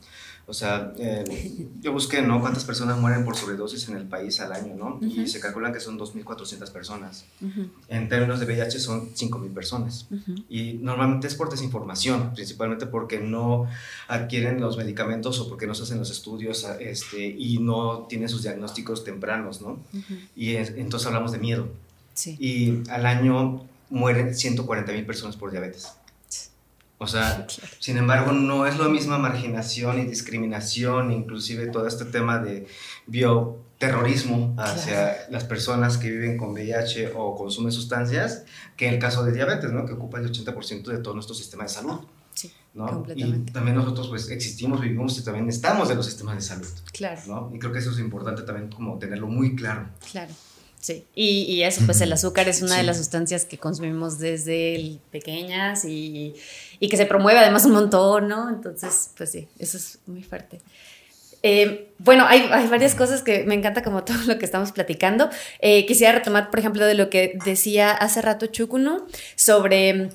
[0.52, 1.24] O sea, eh,
[1.80, 2.38] yo busqué, ¿no?
[2.42, 5.00] Cuántas personas mueren por sobredosis en el país al año, ¿no?
[5.00, 7.24] Y se calculan que son 2.400 personas.
[7.88, 10.08] En términos de VIH son 5.000 personas.
[10.50, 13.66] Y normalmente es por desinformación, principalmente porque no
[14.08, 18.42] adquieren los medicamentos o porque no se hacen los estudios este, y no tienen sus
[18.42, 19.78] diagnósticos tempranos, ¿no?
[20.36, 21.68] Y entonces hablamos de miedo.
[22.12, 22.36] Sí.
[22.38, 25.94] Y al año mueren 140.000 personas por diabetes.
[27.02, 27.46] O sea,
[27.80, 32.66] sin embargo, no es lo misma marginación y discriminación, inclusive todo este tema de
[33.06, 38.44] bioterrorismo hacia las personas que viven con VIH o consumen sustancias,
[38.76, 39.84] que el caso de diabetes, ¿no?
[39.84, 42.00] Que ocupa el 80% de todo nuestro sistema de salud.
[42.34, 42.86] Sí, ¿no?
[42.86, 43.50] completamente.
[43.50, 46.68] Y también nosotros pues existimos, vivimos y también estamos en los sistemas de salud.
[46.92, 47.20] Claro.
[47.26, 47.50] ¿no?
[47.52, 49.88] Y creo que eso es importante también como tenerlo muy claro.
[50.10, 50.32] Claro.
[50.82, 54.98] Sí, y, y, eso, pues el azúcar es una de las sustancias que consumimos desde
[55.12, 56.34] pequeñas y,
[56.80, 58.48] y, que se promueve además un montón, ¿no?
[58.48, 60.58] Entonces, pues sí, eso es muy fuerte.
[61.44, 65.30] Eh, bueno, hay, hay, varias cosas que me encanta como todo lo que estamos platicando.
[65.60, 70.10] Eh, quisiera retomar, por ejemplo, de lo que decía hace rato Chukuno sobre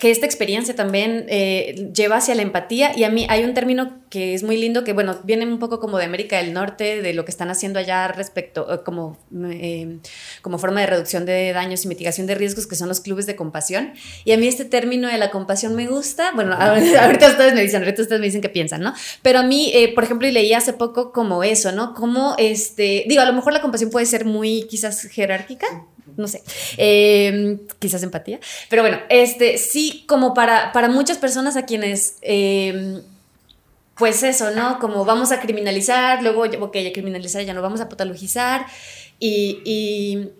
[0.00, 4.00] que esta experiencia también eh, lleva hacia la empatía y a mí hay un término
[4.14, 7.14] que es muy lindo que bueno viene un poco como de América del Norte de
[7.14, 9.18] lo que están haciendo allá respecto eh, como
[9.50, 9.98] eh,
[10.40, 13.34] como forma de reducción de daños y mitigación de riesgos que son los clubes de
[13.34, 13.92] compasión.
[14.24, 16.30] Y a mí este término de la compasión me gusta.
[16.32, 19.72] Bueno ahorita ustedes me dicen ahorita ustedes me dicen qué piensan no pero a mí
[19.96, 23.52] por ejemplo y leí hace poco como eso no como este digo a lo mejor
[23.52, 25.66] la compasión puede ser muy quizás jerárquica
[26.16, 26.42] no sé,
[26.76, 28.38] em, quizás empatía,
[28.70, 33.02] pero bueno, este sí, como para, para muchas personas a quienes, em,
[33.96, 34.78] pues eso, ¿no?
[34.78, 38.66] Como vamos a criminalizar, luego, ok, ya criminalizar, ya no vamos a patologizar
[39.18, 40.30] y y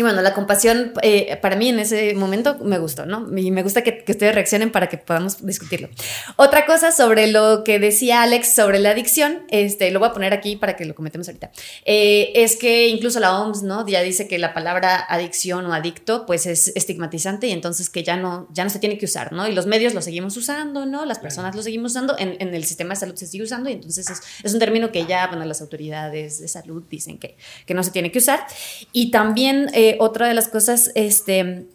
[0.00, 3.28] bueno, la compasión eh, para mí en ese momento me gustó, ¿no?
[3.36, 5.90] Y me gusta que, que, ustedes reaccionen para que podamos discutirlo.
[6.36, 10.32] Otra cosa sobre lo que decía Alex sobre la adicción, este, lo voy a poner
[10.32, 11.50] aquí para que lo comentemos ahorita,
[11.84, 13.86] eh, es que incluso la OMS, ¿no?
[13.86, 18.16] Ya dice que la palabra adicción o adicto, pues es estigmatizante y entonces que ya
[18.16, 19.46] no, ya no se tiene que usar, ¿no?
[19.46, 21.04] Y los medios lo seguimos usando, ¿no?
[21.04, 23.74] Las personas lo seguimos usando, en, en el sistema de salud se sigue usando y
[23.74, 27.74] entonces es, es, un término que ya, bueno, las autoridades de salud dicen que, que
[27.74, 28.46] no se tiene que usar.
[28.92, 29.68] Y también...
[29.74, 31.66] Eh, otra de las cosas este,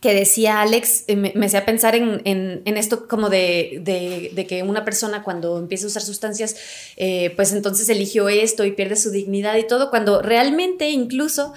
[0.00, 5.58] que decía Alex, eh, me, hacía pensar en, esto como de, que una persona cuando
[5.58, 6.56] empieza a usar sustancias,
[6.96, 11.52] eh, pues entonces eligió esto y pierde su dignidad y todo, cuando realmente incluso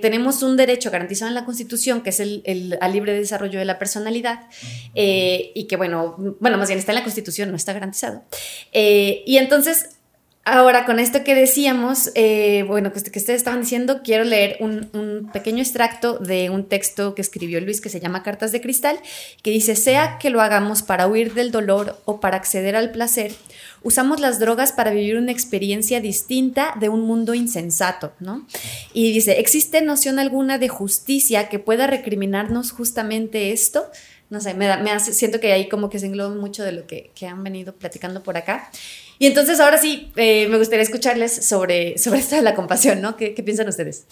[0.00, 3.64] tenemos un derecho garantizado en la Constitución, que es el, el al libre desarrollo de
[3.64, 4.48] la personalidad,
[4.94, 8.22] y que bueno, bueno, más bien está en la Constitución, no está garantizado.
[8.72, 9.96] y entonces
[10.46, 15.62] Ahora, con esto que decíamos, eh, bueno, que, ustedes estaban diciendo, quiero leer un, pequeño
[15.62, 18.98] extracto de un texto que escribió Luis que se llama Cartas de Cristal,
[19.42, 23.32] que dice, sea que lo hagamos para huir del dolor o para acceder al placer,
[23.82, 28.46] usamos las drogas para vivir una experiencia distinta de un mundo insensato, ¿no?
[28.92, 33.86] Y dice, ¿existe noción alguna de justicia que pueda recriminarnos justamente esto?
[34.28, 36.86] No sé, me, me hace, siento que ahí como que se engloba mucho de lo
[36.86, 38.70] que han venido platicando por acá.
[39.24, 43.16] Y entonces ahora sí, eh, me gustaría escucharles sobre, sobre esto de la compasión, ¿no?
[43.16, 44.04] ¿Qué, piensan ustedes?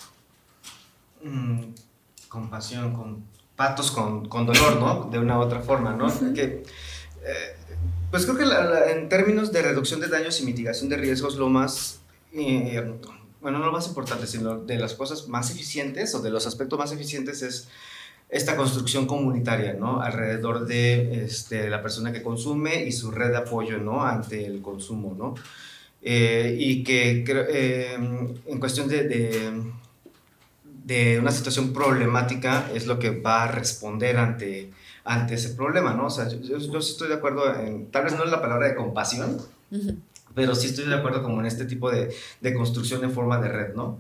[1.23, 1.65] Mm,
[2.31, 3.23] compasión, con
[3.55, 5.11] patos con, con, dolor, ¿no?
[5.11, 6.07] De una u otra forma, ¿no?
[6.33, 6.63] que,
[7.27, 7.57] eh,
[8.11, 12.01] pues creo que en términos de reducción de daños y mitigación de riesgos, lo más,
[12.33, 12.83] eh,
[13.43, 16.79] bueno, no lo más importante, sino de las cosas más eficientes o de los aspectos
[16.79, 17.69] más eficientes es
[18.33, 20.01] esta construcción comunitaria, ¿no?
[20.01, 24.03] Alrededor de este, la persona que consume y su red de apoyo, ¿no?
[24.03, 25.35] Ante el consumo, ¿no?
[26.01, 29.63] Eh, y que eh, en cuestión de,
[30.85, 34.71] de, una situación problemática es lo que va a responder ante,
[35.05, 36.07] ante ese problema, ¿no?
[36.07, 38.77] O sea, yo, yo, estoy de acuerdo en, tal vez no es la palabra de
[38.77, 39.37] compasión,
[40.35, 43.49] pero sí estoy de acuerdo como en este tipo de, de construcción en forma de
[43.49, 43.99] red, ¿no?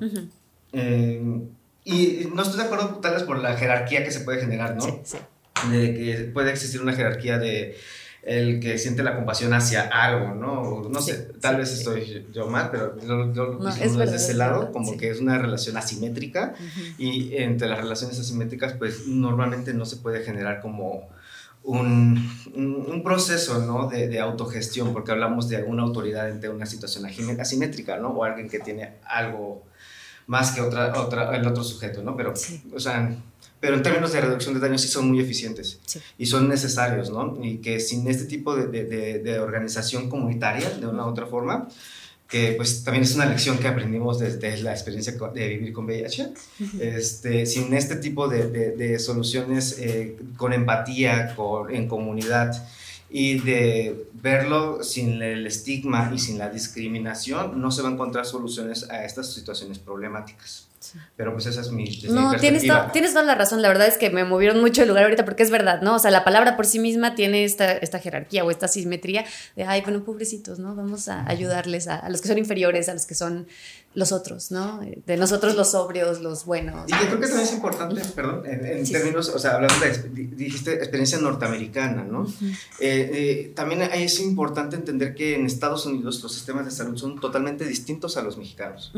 [1.84, 4.82] Y no estoy de acuerdo tal vez por la jerarquía que se puede generar, ¿no?
[4.82, 5.18] Sí, sí.
[5.70, 7.76] De que puede existir una jerarquía de
[8.22, 10.88] el que siente la compasión hacia algo, ¿no?
[10.88, 14.70] No sé, tal vez estoy yo mal, pero yo, yo no, es desde ese lado,
[14.70, 16.54] como que es una relación asimétrica
[16.98, 21.08] y entre las relaciones asimétricas, pues normalmente no se puede generar como
[21.64, 23.88] un, un proceso, ¿no?
[23.88, 28.10] De, de, autogestión, porque hablamos de una autoridad ante una situación asimétrica, ¿no?
[28.10, 29.64] O alguien que tiene algo
[30.32, 32.16] más que otra, otra, el otro sujeto, ¿no?
[32.16, 32.32] Pero,
[32.74, 33.14] o sea,
[33.60, 35.78] pero en términos de reducción de daños sí son muy eficientes.
[36.16, 37.38] Y son necesarios, ¿no?
[37.44, 41.68] Y que sin este tipo de, de, de, organización comunitaria, de una u otra forma,
[42.28, 46.32] que pues también es una lección que aprendimos desde la experiencia de vivir con VIH,
[46.80, 52.50] este, sin este tipo de, soluciones eh, con empatía, con, en comunidad,
[53.12, 58.24] y de verlo sin el estigma y sin la discriminación, no se va a encontrar
[58.24, 60.71] soluciones a estas situaciones problemáticas.
[61.16, 63.62] Pero pues esa es mi, no, tienes, tienes toda la razón.
[63.62, 65.96] La verdad es que me movieron mucho el lugar ahorita porque es verdad, ¿no?
[65.96, 69.24] O sea, la palabra por sí misma tiene esta, esta jerarquía o esta simetría
[69.56, 70.74] de, ay, bueno, pobrecitos, ¿no?
[70.74, 73.46] Vamos a ayudarles a, a los que son inferiores, a los que son
[73.94, 74.80] los otros, ¿no?
[75.06, 76.88] De nosotros los sobrios, los buenos.
[76.88, 80.74] Y yo creo que también es importante, perdón, en, términos, o sea, hablando de, dijiste,
[80.74, 82.26] experiencia norteamericana, ¿no?
[82.80, 87.20] Eh, eh, también es importante entender que en Estados Unidos los sistemas de salud son
[87.20, 88.92] totalmente distintos a los mexicanos.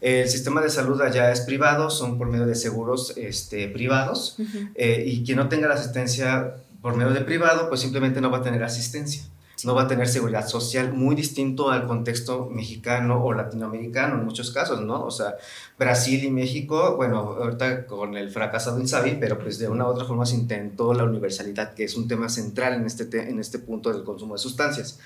[0.00, 4.36] El sistema de salud allá es privado, son por medio de seguros este, privados,
[4.74, 8.38] eh, y quien no tenga la asistencia por medio de privado, pues simplemente no va
[8.38, 9.22] a tener asistencia
[9.64, 14.50] no va a tener seguridad social muy distinto al contexto mexicano o latinoamericano en muchos
[14.50, 15.04] casos, ¿no?
[15.04, 15.36] O sea,
[15.78, 20.04] Brasil y México, bueno, ahorita con el fracasado Insabi, pero pues de una u otra
[20.04, 23.92] forma se intentó la universalidad, que es un tema central en este, en este punto
[23.92, 24.98] del consumo de sustancias.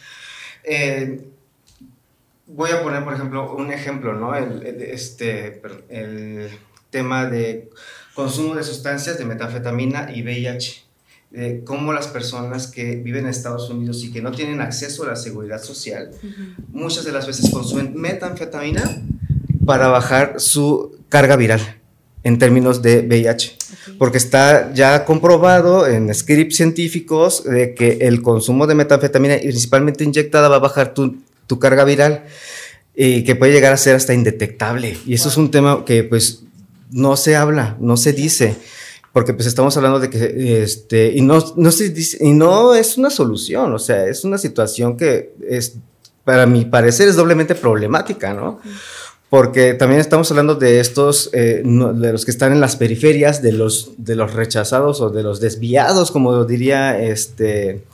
[0.65, 1.29] Eh,
[2.47, 4.35] voy a poner, por ejemplo, un ejemplo, ¿no?
[4.35, 6.49] El, este, el
[6.91, 7.71] tema de
[8.15, 10.87] consumo de sustancias de metanfetamina y VIH
[11.31, 15.09] de cómo las personas que viven en Estados Unidos y que no tienen acceso a
[15.09, 16.11] la seguridad social,
[16.73, 19.03] muchas de las veces consumen metanfetamina
[19.67, 21.61] para bajar su carga viral
[22.23, 23.57] en términos de VIH.
[23.99, 30.49] Porque está ya comprobado en scripts científicos de que el consumo de metanfetamina, principalmente inyectada,
[30.49, 31.17] va a bajar tu,
[31.47, 32.25] tu carga viral
[32.95, 34.97] y que puede llegar a ser hasta indetectable.
[35.07, 36.43] Y eso es un tema que pues
[36.91, 38.57] no se habla, no se dice
[39.17, 42.99] porque pues estamos hablando de que, este, y no, no se dice, y no es
[42.99, 45.79] una solución, o sea, es una situación que es,
[46.23, 48.61] para mi parecer, es doblemente problemática, ¿no?
[49.31, 53.53] Porque también estamos hablando de estos, eh, de los que están en las periferias, de
[53.53, 57.85] los, de los rechazados o de los desviados, como diría este,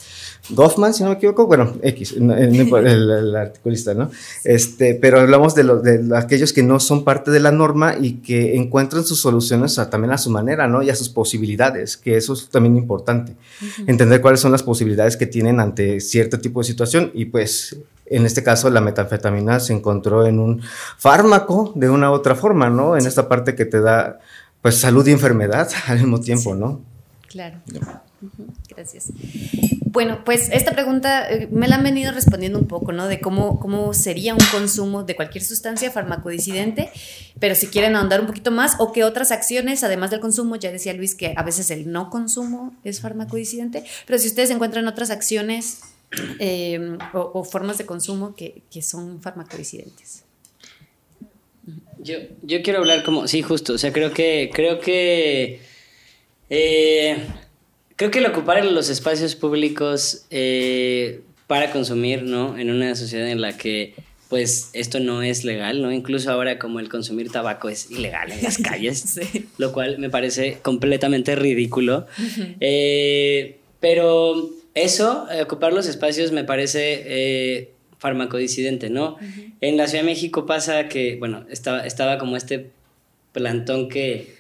[0.51, 4.11] Goffman, si no me equivoco, bueno, X, el, articulista, ¿no?
[4.43, 8.15] Este, pero hablamos de, los, de aquellos que no son parte de la norma y
[8.15, 10.83] que encuentran sus soluciones también a su manera, ¿no?
[10.83, 13.37] Y a sus posibilidades, que eso es también importante.
[13.87, 17.77] Entender cuáles son las posibilidades que tienen ante cierto tipo de situación y pues
[18.07, 20.61] en este caso la metanfetamina se encontró en un
[20.99, 22.97] fármaco de una u otra forma, ¿no?
[22.97, 24.19] En esta parte que te da
[24.61, 26.81] pues salud y enfermedad al mismo tiempo, ¿no?
[27.29, 27.59] Claro.
[28.75, 29.09] Gracias.
[29.93, 33.09] Bueno, pues esta pregunta eh, me la han venido respondiendo un poco, ¿no?
[33.09, 36.91] De cómo, cómo sería un consumo de cualquier sustancia farmacodisidente,
[37.39, 40.73] pero si quieren ahondar un poquito más o qué otras acciones, además del consumo, ya
[40.73, 45.11] decía Luis que a veces el no consumo es farmacodisidente, pero si ustedes encuentran otras
[45.11, 45.81] acciones
[46.39, 50.25] em, o, formas de consumo que, son farmacodisidentes.
[51.99, 55.61] Yo, yo quiero hablar como, sí, justo, o sea, creo que, creo que
[56.49, 57.17] eh,
[57.97, 62.59] creo que el ocupar los espacios públicos eh, para consumir, ¿no?
[62.59, 63.95] En una sociedad en la que
[64.29, 65.93] pues esto no es legal, ¿no?
[65.93, 69.21] Incluso ahora como el consumir tabaco es ilegal en las calles,
[69.59, 72.07] lo cual me parece completamente ridículo.
[72.61, 77.69] Eh, pero eso, ocupar los espacios me parece
[77.99, 79.17] farmacodisidente, ¿no?
[79.61, 82.71] En la Ciudad de México pasa que, bueno, estaba, estaba como este
[83.33, 84.35] plantón que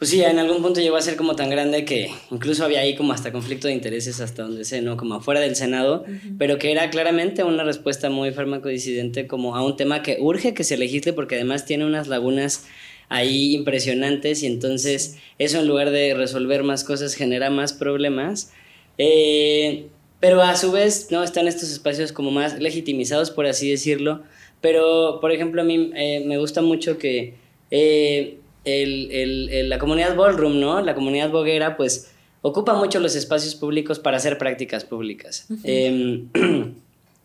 [0.00, 2.96] pues sí, en algún punto llegó a ser como tan grande que incluso había ahí
[2.96, 4.96] como hasta conflicto de intereses hasta donde sé, ¿no?
[4.96, 6.06] Como afuera del Senado,
[6.38, 10.64] pero que era claramente una respuesta muy farmacodisidente como a un tema que urge que
[10.64, 12.64] se legisle porque además tiene unas lagunas
[13.10, 18.54] ahí impresionantes y entonces eso en lugar de resolver más cosas genera más problemas.
[18.96, 19.88] Eh,
[20.18, 21.22] pero a su vez, ¿no?
[21.22, 24.22] Están estos espacios como más legitimizados, por así decirlo.
[24.62, 27.34] Pero, por ejemplo, a mí eh, me gusta mucho que...
[27.70, 30.80] Eh, el, la comunidad ballroom, ¿no?
[30.80, 32.10] La comunidad boguera, pues
[32.42, 35.46] ocupa mucho los espacios públicos para hacer prácticas públicas.
[35.64, 36.28] Em,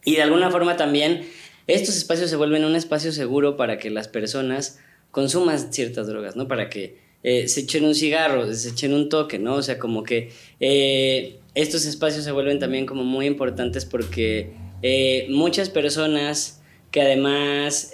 [0.05, 1.25] y de alguna forma también
[1.67, 4.79] estos espacios se vuelven un espacio seguro para que las personas
[5.11, 6.47] consuman ciertas drogas, ¿no?
[6.47, 9.55] Para que eh, se echen un cigarro, se echen un toque, ¿no?
[9.55, 14.51] O sea, como que eh, estos espacios se vuelven también como muy importantes porque
[14.83, 16.61] eh, muchas personas
[16.91, 17.91] que además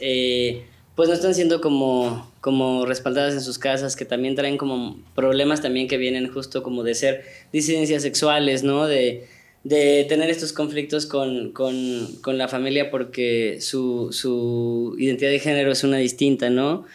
[0.96, 5.62] pues no están siendo como, como respaldadas en sus casas, que también traen como problemas
[5.62, 7.24] también que vienen justo como de ser
[7.54, 8.88] disidencias sexuales, ¿no?
[8.88, 9.28] De,
[9.64, 15.72] de tener estos conflictos con, con, con la familia porque su, su, identidad de género
[15.72, 16.86] es una distinta, ¿no?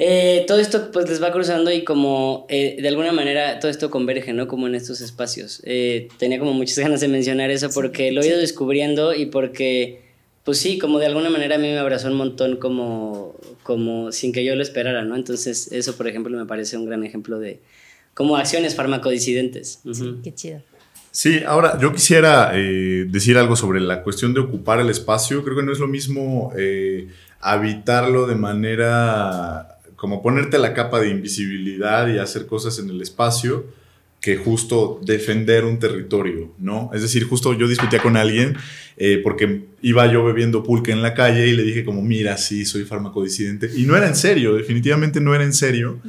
[0.00, 3.90] Eh, todo esto pues les va cruzando y como eh, de alguna manera todo esto
[3.90, 4.46] converge, ¿no?
[4.46, 5.60] Como en estos espacios.
[5.64, 10.07] Eh, tenía como muchas ganas de mencionar eso porque lo he ido descubriendo y porque
[10.48, 14.32] pues sí, como de alguna manera a mí me abrazó un montón como, como sin
[14.32, 15.14] que yo lo esperara, ¿no?
[15.14, 17.60] Entonces eso, por ejemplo, me parece un gran ejemplo de
[18.14, 19.80] como acciones farmacodisidentes.
[20.24, 20.62] qué chido.
[21.10, 25.44] Sí, ahora yo quisiera eh, decir algo sobre la cuestión de ocupar el espacio.
[25.44, 27.08] Creo que no es lo mismo eh,
[27.40, 33.66] habitarlo de manera como ponerte la capa de invisibilidad y hacer cosas en el espacio
[34.20, 36.90] que justo defender un territorio, ¿no?
[36.92, 38.56] Es decir, justo yo discutía con alguien
[38.96, 42.64] eh, porque iba yo bebiendo pulque en la calle y le dije como, mira, sí,
[42.64, 43.70] soy farmacodisidente.
[43.76, 46.00] Y no era en serio, definitivamente no era en serio.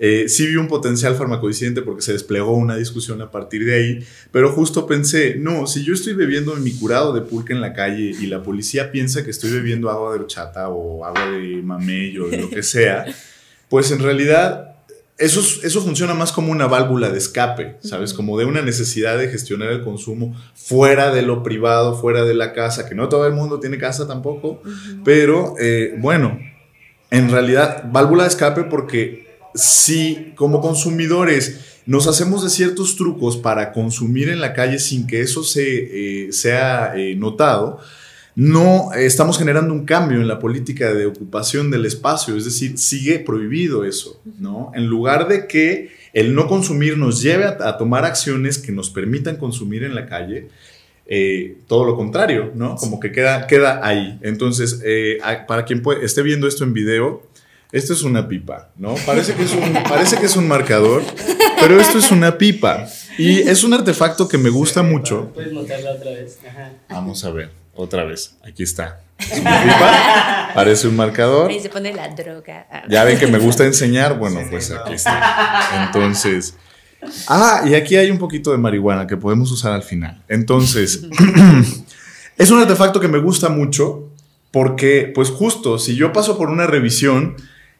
[0.00, 4.06] Eh, sí vi un potencial farmacodisidente porque se desplegó una discusión a partir de ahí,
[4.32, 8.12] pero justo pensé, no, si yo estoy bebiendo mi curado de pulque en la calle
[8.20, 12.26] y la policía piensa que estoy bebiendo agua de horchata o agua de mamey o
[12.26, 13.04] de lo que sea,
[13.68, 14.71] pues en realidad
[15.22, 18.12] eso, eso funciona más como una válvula de escape, ¿sabes?
[18.12, 22.52] Como de una necesidad de gestionar el consumo fuera de lo privado, fuera de la
[22.52, 24.60] casa, que no todo el mundo tiene casa tampoco,
[25.04, 26.38] pero eh, bueno,
[27.10, 33.72] en realidad, válvula de escape porque si como consumidores nos hacemos de ciertos trucos para
[33.72, 37.78] consumir en la calle sin que eso se, eh, sea eh, notado,
[38.34, 43.18] no estamos generando un cambio en la política de ocupación del espacio, es decir, sigue
[43.18, 44.72] prohibido eso, ¿no?
[44.74, 49.36] En lugar de que el no consumir nos lleve a, tomar acciones que nos permitan
[49.36, 50.48] consumir en la calle,
[51.06, 52.76] eh, todo lo contrario, ¿no?
[52.76, 54.18] Como que queda, queda ahí.
[54.22, 57.22] Entonces, eh, para quien esté viendo esto en video,
[57.70, 58.94] esto es una pipa, ¿no?
[59.06, 61.02] Parece que, es un, parece que es un marcador,
[61.60, 62.86] pero esto es una pipa.
[63.18, 65.30] Y es un artefacto que me gusta mucho.
[65.34, 66.38] ¿Puedes montarla otra vez?
[66.88, 67.61] Vamos a ver.
[67.74, 69.00] Otra vez, aquí está.
[70.54, 71.50] parece un marcador.
[71.50, 72.66] Ahí se pone la droga.
[72.88, 75.84] Ya ven que me gusta enseñar, bueno, pues aquí está.
[75.86, 76.56] Entonces,
[77.28, 80.22] ah, y aquí hay un poquito de marihuana que podemos usar al final.
[80.28, 81.02] Entonces,
[82.38, 84.10] es un artefacto que me gusta mucho
[84.50, 87.36] porque, pues justo, si yo paso por una revisión,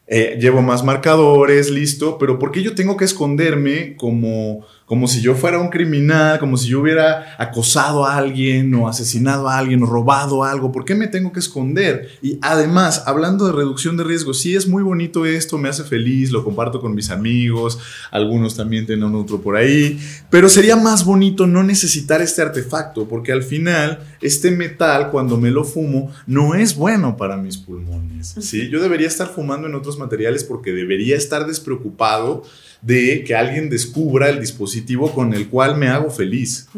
[0.06, 5.22] eh, llevo más marcadores, listo, pero ¿por qué yo tengo que esconderme como como si
[5.22, 9.82] yo fuera un criminal, como si yo hubiera acosado a alguien o asesinado a alguien
[9.82, 10.70] o robado algo.
[10.70, 12.10] ¿Por qué me tengo que esconder?
[12.20, 16.30] Y además, hablando de reducción de riesgo, sí es muy bonito esto, me hace feliz,
[16.30, 17.78] lo comparto con mis amigos,
[18.10, 23.32] algunos también tienen otro por ahí, pero sería más bonito no necesitar este artefacto, porque
[23.32, 28.34] al final este metal cuando me lo fumo no es bueno para mis pulmones.
[28.40, 28.68] ¿sí?
[28.68, 32.42] Yo debería estar fumando en otros materiales porque debería estar despreocupado
[32.82, 36.68] de que alguien descubra el dispositivo con el cual me hago feliz.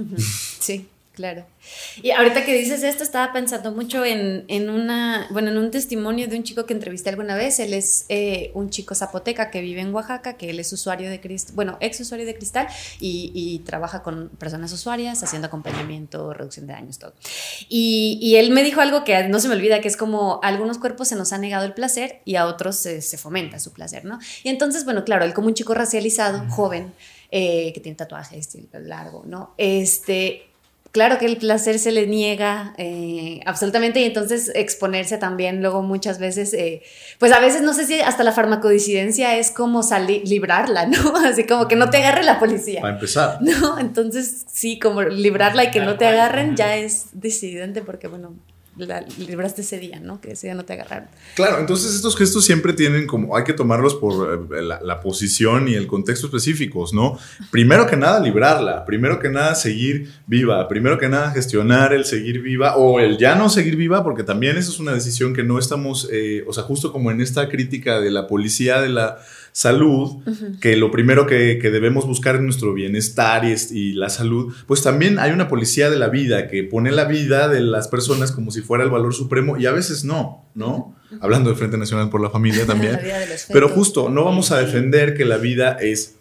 [0.61, 1.47] Sí, claro.
[2.03, 6.37] Y ahorita que dices esto, estaba pensando mucho en, una, bueno, en un testimonio de
[6.37, 7.61] un chico que entrevisté alguna vez.
[7.61, 11.21] Él es eh, un chico zapoteca que vive en Oaxaca, que él es usuario de
[11.21, 12.69] cristal, bueno, ex usuario de cristal
[13.01, 17.15] y, trabaja con personas usuarias haciendo acompañamiento, reducción de daños, todo.
[17.69, 20.79] Y, él me dijo algo que no se me olvida, que es como a algunos
[20.79, 24.19] cuerpos se nos ha negado el placer y a otros se, fomenta su placer, ¿no?
[24.43, 26.93] Y entonces, bueno, claro, él como un chico racializado, joven,
[27.31, 29.55] eh, que tiene tatuajes largo, ¿no?
[29.57, 30.54] Este,
[30.95, 36.21] claro que el placer se le niega eh, absolutamente y entonces exponerse también luego muchas
[36.21, 36.83] veces, eh,
[37.19, 41.17] pues a veces no sé si hasta la farmacodisidencia es como salir, librarla, ¿no?
[41.27, 42.81] Así como que no te agarre la policía.
[42.81, 43.39] Para empezar.
[43.45, 48.35] No, entonces sí, como librarla y que no te agarren ya es decidente porque, bueno,
[48.77, 50.21] la libraste ese día, ¿no?
[50.21, 51.09] Que ese día no te agarraron.
[51.35, 55.75] Claro, entonces estos gestos siempre tienen como, hay que tomarlos por eh, la, posición y
[55.75, 57.19] el contexto específicos, ¿no?
[57.51, 62.41] Primero que nada, librarla, primero que nada, seguir viva, primero que nada, gestionar el seguir
[62.41, 65.59] viva o el ya no seguir viva, porque también esa es una decisión que no
[65.59, 69.19] estamos, eh, o sea, justo como en esta crítica de la policía de la
[69.55, 70.17] salud,
[70.61, 75.21] que lo primero que, debemos buscar es nuestro bienestar y, y, la salud, pues también
[75.21, 78.63] hay una policía de la vida que pone la vida de las personas como si
[78.63, 80.97] fuera el valor supremo y a veces no, ¿no?
[81.21, 82.99] Hablando del Frente Nacional por la Familia también.
[83.53, 86.17] Pero justo, no vamos a defender que la vida es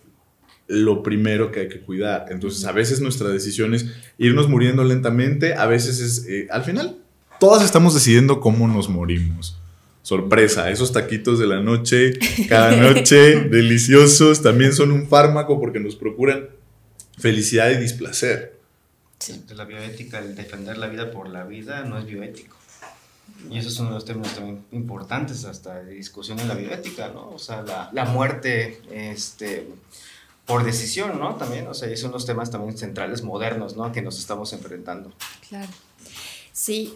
[0.67, 2.27] lo primero que hay que cuidar.
[2.29, 3.87] Entonces, a veces nuestra decisión es
[4.19, 6.97] irnos muriendo lentamente, a veces es, eh, al final,
[7.39, 9.57] todas estamos decidiendo cómo nos morimos
[10.03, 10.69] sorpresa.
[10.69, 12.13] Esos taquitos de la noche,
[12.47, 16.49] cada noche, deliciosos, también son un fármaco porque nos procuran
[17.17, 18.59] felicidad y displacer.
[19.17, 19.43] Sí.
[19.55, 22.57] La bioética, el defender la vida por la vida no es bioético.
[23.49, 27.09] Y eso es uno de los términos también importantes hasta de discusión en la bioética,
[27.09, 27.29] ¿no?
[27.29, 29.67] O sea, la, la muerte este,
[30.45, 31.35] por decisión, ¿no?
[31.35, 33.91] También, o sea, esos son los temas también centrales modernos, ¿no?
[33.91, 35.11] Que nos estamos enfrentando.
[35.47, 35.71] Claro.
[36.51, 36.93] Sí,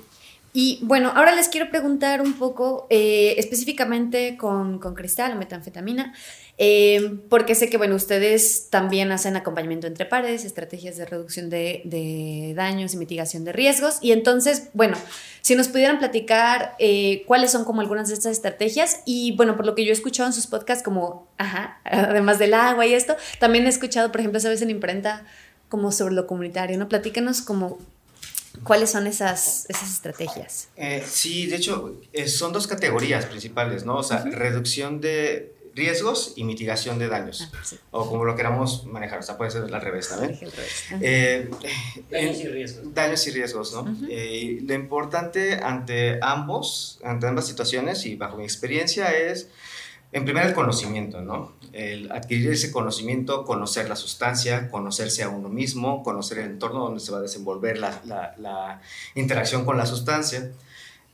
[0.54, 6.14] y bueno, ahora les quiero preguntar un poco eh, específicamente con, con, cristal o metanfetamina,
[6.58, 11.82] eh, porque sé que, bueno, ustedes también hacen acompañamiento entre pares, estrategias de reducción de,
[11.86, 14.00] de daños y mitigación de riesgos.
[14.02, 14.98] Y entonces, bueno,
[15.42, 19.66] si nos pudieran platicar eh, cuáles son como algunas de estas estrategias y, bueno, por
[19.66, 23.16] lo que yo he escuchado en sus podcasts, como, ajá, además del agua y esto,
[23.40, 25.26] también he escuchado, por ejemplo, esa vez en imprenta
[25.70, 26.88] como sobre lo comunitario, ¿no?
[26.88, 27.78] Platícanos como
[28.64, 30.70] cuáles son esas, esas estrategias.
[30.76, 33.98] Eh, sí, de hecho, eh, son dos categorías principales, ¿no?
[33.98, 37.50] O sea, reducción de riesgos y mitigación de daños.
[37.54, 37.60] Ah,
[37.92, 40.38] o como lo queramos manejar, o sea, puede ser al revés también.
[41.02, 41.50] Eh,
[42.10, 42.94] daños y riesgos.
[42.94, 43.98] Daños y riesgos, ¿no?
[44.10, 49.50] Eh, lo importante ante ambos, ante ambas situaciones y bajo mi experiencia es,
[50.18, 51.54] en primer el conocimiento, ¿no?
[51.74, 57.00] El adquirir ese conocimiento, conocer la sustancia, conocerse a uno mismo, conocer el entorno donde
[57.00, 58.82] se va a desenvolver la, la, la
[59.16, 60.52] interacción con la sustancia.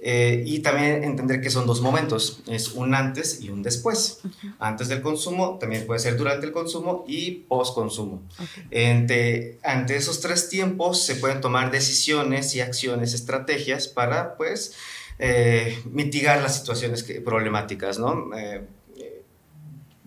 [0.06, 4.20] Eh, y también entender que son dos momentos, es un antes y un después.
[4.60, 8.22] Antes del consumo, también puede ser durante el consumo y post consumo.
[8.66, 14.74] Ante, ante esos tres tiempos se pueden tomar decisiones y acciones, estrategias para pues
[15.20, 18.36] eh, mitigar las situaciones problemáticas, ¿no?
[18.38, 18.66] Eh,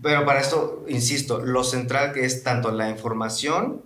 [0.06, 3.82] pero para esto, insisto, lo central que es tanto la información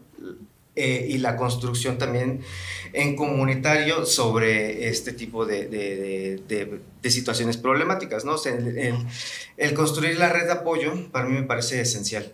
[0.77, 2.43] y la construcción también
[2.93, 8.27] en comunitario sobre este tipo de, de, de, situaciones problemáticas.
[8.27, 8.37] ¿no?
[8.45, 9.07] el,
[9.57, 12.31] el, construir la red de apoyo para mí me parece esencial,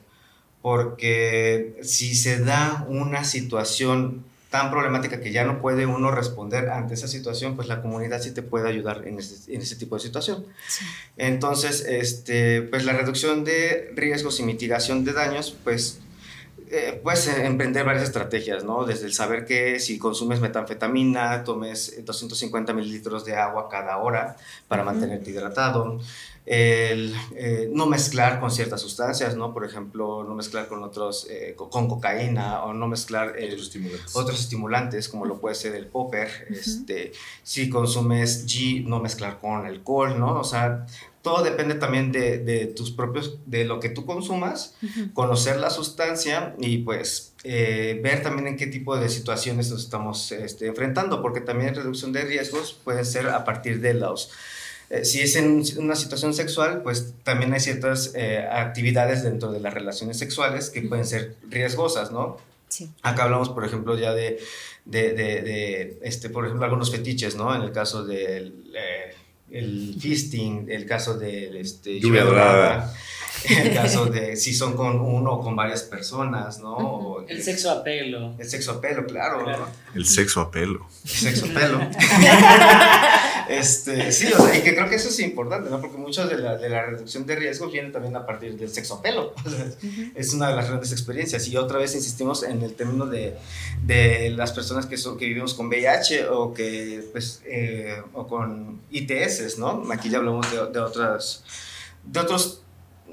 [0.63, 4.25] porque si se da una situación
[4.57, 8.31] tan problemática que ya no puede uno responder ante esa situación, pues la comunidad sí
[8.31, 10.47] te puede ayudar en ese, en ese tipo de situación.
[11.19, 15.99] Entonces, este, pues la reducción de riesgos y mitigación de daños, pues
[16.71, 18.87] eh, puedes emprender varias estrategias, ¿no?
[18.87, 24.39] Desde el saber que si consumes metanfetamina, tomes 250 mililitros de agua cada hora
[24.69, 26.01] para mantenerte hidratado.
[26.47, 29.53] El eh, no mezclar con ciertas sustancias, ¿no?
[29.53, 33.35] Por ejemplo, no mezclar con otros, eh, con cocaína o no mezclar
[34.15, 35.09] otros, estimulantes.
[35.09, 36.29] como lo puede ser el popper.
[36.51, 40.39] este, si consumes G, no mezclar con alcohol, ¿no?
[40.39, 40.87] O sea,
[41.27, 44.77] todo depende también de, de, tus propios, de lo que tú consumas,
[45.13, 50.31] conocer la sustancia y pues eh, ver también en qué tipo de situaciones nos estamos
[50.31, 54.31] este, enfrentando, porque también reducción de riesgos puede ser a partir de los...
[54.91, 59.61] Eh, si es en una situación sexual, pues también hay ciertas eh, actividades dentro de
[59.61, 62.37] las relaciones sexuales que pueden ser riesgosas, ¿no?
[62.69, 62.91] Sí.
[63.03, 64.41] Acá hablamos, por ejemplo, ya de,
[64.85, 67.55] de, de, este, por ejemplo, algunos fetiches, ¿no?
[67.55, 68.67] En el caso del
[69.51, 72.93] el fisting, el caso de este, lluvia dorada,
[73.49, 77.25] el caso de si son con uno o con varias personas, ¿no?
[77.29, 78.35] el, sexo a pelo.
[78.39, 79.69] El sexo a pelo, claro.
[79.95, 80.87] El sexo a pelo.
[81.05, 81.81] El sexo a pelo.
[83.49, 85.81] este, sí, o sea, y que creo que eso es importante, ¿no?
[85.81, 88.95] Porque mucho de la, de la reducción de riesgo viene también a partir del sexo
[88.95, 89.35] a pelo.
[90.15, 91.47] Es una de las grandes experiencias.
[91.49, 93.37] Y otra vez insistimos en el término de,
[93.85, 98.81] de las personas que, son, que vivimos con VIH o, que, pues, eh, o con
[98.91, 99.85] ITS, ¿no?
[99.93, 101.45] Aquí ya hablamos de, de otras
[102.05, 102.63] de otros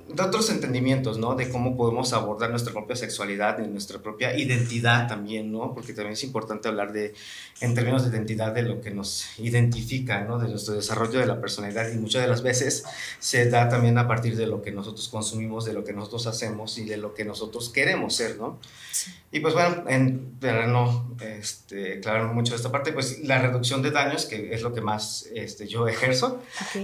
[0.08, 1.36] de otros entendimientos, ¿no?
[1.36, 5.74] De cómo podemos abordar nuestra propia sexualidad y nuestra propia identidad también, ¿no?
[5.74, 7.14] Porque también es importante hablar de,
[7.62, 10.38] en términos de identidad, de lo que nos identifica, ¿no?
[10.38, 12.84] De nuestro desarrollo de la personalidad y muchas de las veces
[13.20, 16.78] se da también a partir de lo que nosotros consumimos, de lo que nosotros hacemos
[16.78, 18.60] y de lo que nosotros queremos ser, ¿no?
[19.32, 23.92] Y pues bueno, en, para no este, aclarar mucho esta parte, pues la reducción de
[23.92, 26.42] daños, que es lo que más este, yo ejerzo,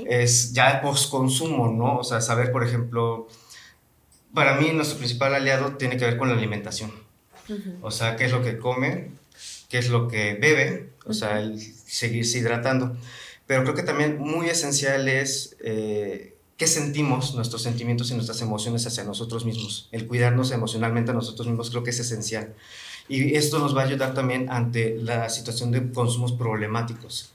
[0.07, 1.97] es ya el post-consumo, ¿no?
[1.97, 3.27] O sea, saber, por ejemplo,
[4.33, 6.91] para mí nuestro principal aliado tiene que ver con la alimentación.
[7.81, 9.09] O sea, qué es lo que come,
[9.69, 12.97] qué es lo que bebe, o sea, el seguirse hidratando.
[13.47, 18.85] Pero creo que también muy esencial es eh, qué sentimos, nuestros sentimientos y nuestras emociones
[18.85, 19.87] hacia nosotros mismos.
[19.91, 22.53] El cuidarnos emocionalmente a nosotros mismos creo que es esencial.
[23.07, 27.31] Y esto nos va a ayudar también ante la situación de consumos problemáticos.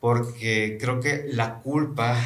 [0.00, 2.18] Porque creo que la culpa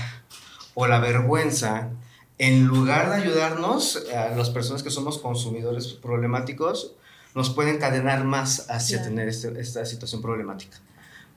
[0.75, 1.91] o la vergüenza,
[2.39, 6.97] en lugar de ayudarnos a las personas que somos consumidores problemáticos,
[7.35, 10.79] nos puede encadenar más hacia tener este, esta situación problemática.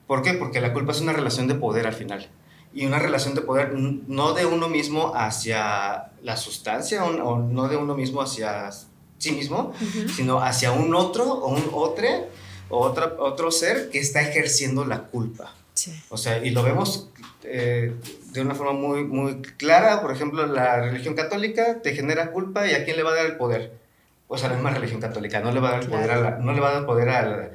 [0.08, 0.34] ¿Por qué?
[0.34, 2.28] Porque la culpa es una relación de poder al final.
[2.74, 7.76] Y una relación de poder no de uno mismo hacia la sustancia o, no de
[7.76, 8.70] uno mismo hacia
[9.18, 9.74] sí mismo,
[10.16, 12.08] sino hacia un otro o un otro
[12.70, 15.54] o otra, otro ser que está ejerciendo la culpa.
[16.10, 17.10] O sea, y lo vemos
[17.44, 17.94] eh,
[18.32, 20.02] de una forma muy, muy clara.
[20.02, 23.26] Por ejemplo, la religión católica te genera culpa y a quién le va a dar
[23.26, 23.81] el poder
[24.34, 26.54] o sea, la misma religión católica, no le va a dar poder a la, no
[26.54, 27.52] le va a dar poder a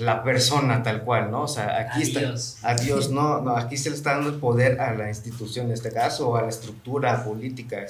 [0.00, 1.42] la, persona tal cual, ¿no?
[1.42, 2.34] O sea, aquí está,
[2.68, 5.72] a Dios, no, no, aquí se le está dando el poder a la institución, en
[5.72, 7.86] este caso, o a la estructura política.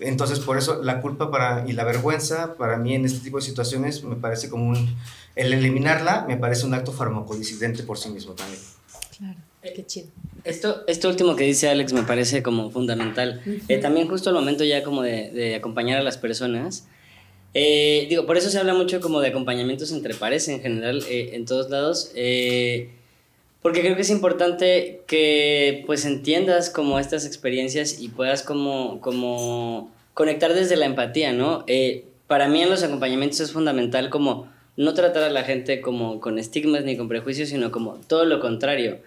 [0.00, 3.42] Entonces, por eso la culpa para, y la vergüenza, para mí en este tipo de
[3.42, 4.94] situaciones, me parece como un,
[5.34, 8.60] el eliminarla, me parece un acto farmacodisidente por sí mismo también.
[9.16, 10.08] Claro, qué chido.
[10.44, 13.40] Esto, esto último que dice Alex me parece como fundamental.
[13.68, 16.86] Eh, también justo al momento ya como de, de, acompañar a las personas,
[17.54, 21.30] Eh, digo, por eso se habla mucho como de acompañamientos entre pares en general, eh,
[21.34, 22.10] en todos lados.
[22.14, 22.90] Eh,
[23.60, 29.90] porque creo que es importante que pues entiendas como estas experiencias y puedas como, como
[30.14, 31.64] conectar desde la empatía, ¿no?
[32.26, 36.38] para mí en los acompañamientos es fundamental como no tratar a la gente como con
[36.38, 39.00] estigmas ni con prejuicios, sino como todo lo contrario.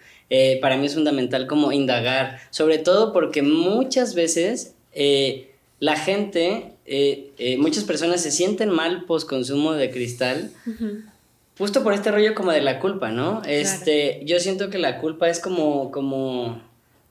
[0.61, 4.75] Para mí es fundamental como indagar, sobre todo porque muchas veces
[5.79, 10.51] la gente, eh, eh, muchas personas se sienten mal post consumo de cristal.
[11.57, 13.41] Justo por este rollo como de la culpa, ¿no?
[13.45, 16.61] Este, yo siento que la culpa es como, como,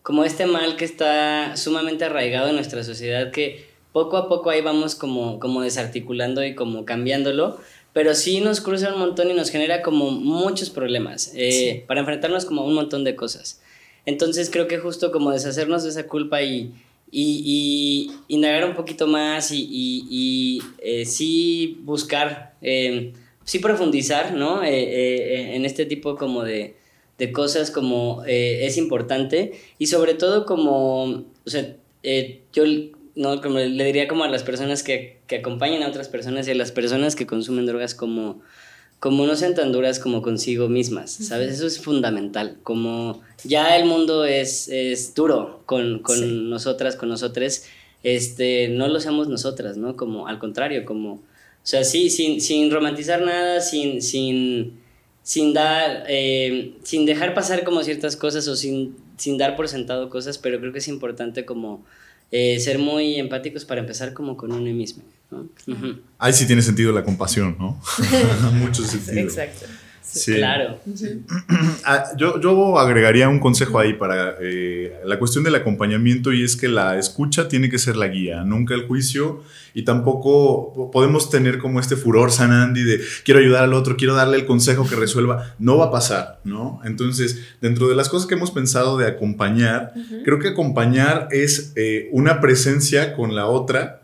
[0.02, 4.60] como este mal que está sumamente arraigado en nuestra sociedad, que poco a poco ahí
[4.60, 7.58] vamos como, como desarticulando y como cambiándolo,
[7.94, 12.44] pero sí nos cruza un montón y nos genera como muchos problemas eh, para enfrentarnos
[12.44, 13.62] como a un montón de cosas.
[14.04, 16.74] Entonces creo que justo como deshacernos de esa culpa y,
[17.10, 23.12] y, indagar un poquito más y, y, eh, sí buscar, eh,
[23.44, 24.64] sí profundizar, ¿no?
[24.64, 26.74] Eh, en este tipo como de,
[27.16, 31.76] de cosas como es importante y sobre todo como, o sea,
[32.52, 32.64] yo
[33.16, 36.50] no, como le diría como a las personas que, que acompañan a otras personas y
[36.50, 38.40] a las personas que consumen drogas como
[39.04, 41.52] como no sean tan duras como consigo mismas, ¿sabes?
[41.52, 47.64] Eso es fundamental, como ya el mundo es, es duro con, con nosotras, con nosotros,
[48.02, 49.94] este, no lo seamos nosotras, ¿no?
[49.94, 51.20] Como al contrario, como, o
[51.62, 54.72] sea, sí, sin, sin romantizar nada, sin, sin,
[55.22, 60.08] sin dar, eh, sin dejar pasar como ciertas cosas o sin, sin dar por sentado
[60.08, 61.84] cosas, pero creo que es importante como
[62.30, 65.02] eh, ser muy empáticos para empezar como con uno mismo.
[66.18, 67.80] Ahí sí tiene sentido la compasión, ¿no?
[68.52, 69.20] Mucho sentido.
[69.20, 69.66] Exacto.
[70.14, 70.34] Sí.
[70.34, 70.78] Claro.
[71.86, 76.56] Ah, yo, yo, agregaría un consejo ahí para eh, la cuestión del acompañamiento y es
[76.56, 79.42] que la escucha tiene que ser la guía, nunca el juicio
[79.74, 84.38] y tampoco podemos tener como este furor sanandi de quiero ayudar al otro, quiero darle
[84.38, 85.54] el consejo que resuelva.
[85.58, 86.80] No va a pasar, ¿no?
[86.84, 89.92] Entonces, dentro de las cosas que hemos pensado de acompañar,
[90.24, 94.03] creo que acompañar es eh, una presencia con la otra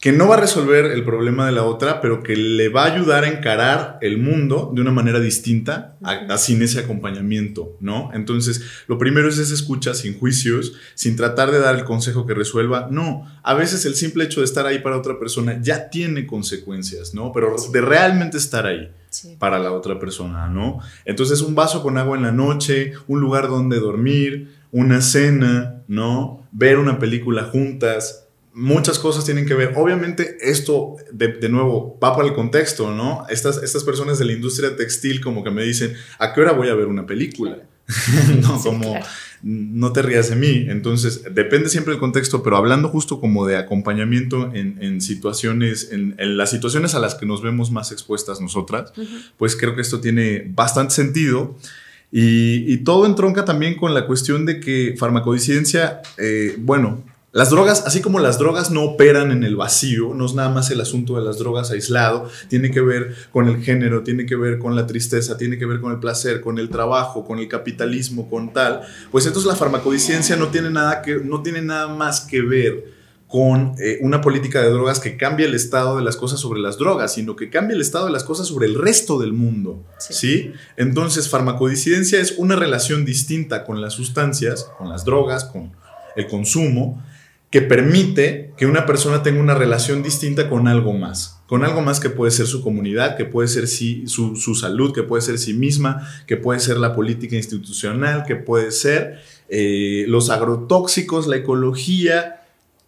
[0.00, 2.94] que no va a resolver el problema de la otra, pero que le va a
[2.94, 5.96] ayudar a encarar el mundo de una manera distinta,
[6.36, 8.10] sin ese acompañamiento, ¿no?
[8.12, 12.34] Entonces, lo primero es esa escucha sin juicios, sin tratar de dar el consejo que
[12.34, 12.88] resuelva.
[12.90, 17.14] No, a veces el simple hecho de estar ahí para otra persona ya tiene consecuencias,
[17.14, 17.32] ¿no?
[17.32, 18.90] Pero de realmente estar ahí.
[19.38, 20.80] para la otra persona, ¿no?
[21.06, 26.46] Entonces un vaso con agua en la noche, un lugar donde dormir, una cena, ¿no?
[26.52, 28.25] Ver una película juntas,
[28.56, 29.74] muchas cosas tienen que ver.
[29.76, 33.26] Obviamente esto, de, nuevo, va para el contexto, ¿no?
[33.28, 36.68] Estas, estas personas de la industria textil como que me dicen, ¿a qué hora voy
[36.68, 37.58] a ver una película?
[38.40, 38.98] no, como,
[39.42, 40.64] no te rías de mí.
[40.68, 46.50] Entonces, depende siempre del contexto, pero hablando justo como de acompañamiento en, situaciones, en, las
[46.50, 48.90] situaciones a las que nos vemos más expuestas nosotras,
[49.36, 51.58] pues creo que esto tiene bastante sentido.
[52.10, 57.04] Y, todo entronca también con la cuestión de que farmacodiciencia, eh, bueno,
[57.36, 60.70] las drogas, así como las drogas no operan en el vacío, no es nada más
[60.70, 64.58] el asunto de las drogas aislado, tiene que ver con el género, tiene que ver
[64.58, 68.30] con la tristeza, tiene que ver con el placer, con el trabajo, con el capitalismo,
[68.30, 68.80] con tal.
[69.12, 72.94] Pues entonces la farmacodiciencia no tiene nada, que, no tiene nada más que ver
[73.28, 76.78] con eh, una política de drogas que cambia el estado de las cosas sobre las
[76.78, 79.84] drogas, sino que cambia el estado de las cosas sobre el resto del mundo.
[79.98, 80.54] ¿sí?
[80.78, 85.72] Entonces, farmacodiciencia es una relación distinta con las sustancias, con las drogas, con
[86.16, 87.02] el consumo,
[87.50, 92.00] que permite que una persona tenga una relación distinta con algo más, con algo más
[92.00, 96.08] que puede ser su comunidad, que puede ser su, salud, que puede ser sí misma,
[96.26, 102.42] que puede ser la política institucional, que puede ser eh, los agrotóxicos, la ecología,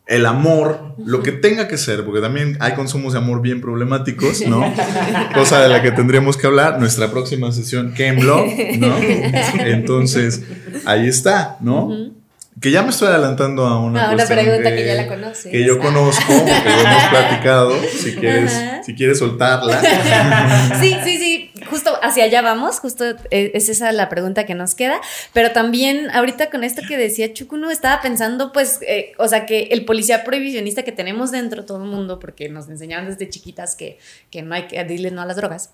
[0.09, 4.41] el amor, lo que tenga que ser, porque también hay consumos de amor bien problemáticos,
[4.49, 4.65] ¿no?
[5.35, 6.81] Cosa de la que tendríamos que hablar.
[6.81, 8.39] Nuestra próxima sesión, Ken ¿no?
[9.59, 10.43] Entonces,
[10.87, 12.18] ahí está, ¿no?
[12.61, 15.53] Que ya me estoy adelantando a una, ah, una pregunta que, ya la conoces.
[15.53, 18.53] Que yo conozco, que hemos platicado, si quieres,
[18.85, 19.81] si quieres soltarla.
[20.81, 24.75] sí, sí, sí, justo hacia allá vamos, justo e, es esa la pregunta que nos
[24.75, 25.01] queda,
[25.33, 29.69] pero también ahorita con esto que decía Chukuno, estaba pensando pues, eh, o sea, que
[29.71, 33.99] el policía prohibicionista que tenemos dentro todo el mundo, porque nos enseñaron desde chiquitas que,
[34.31, 35.71] que no hay que decirle no a las drogas,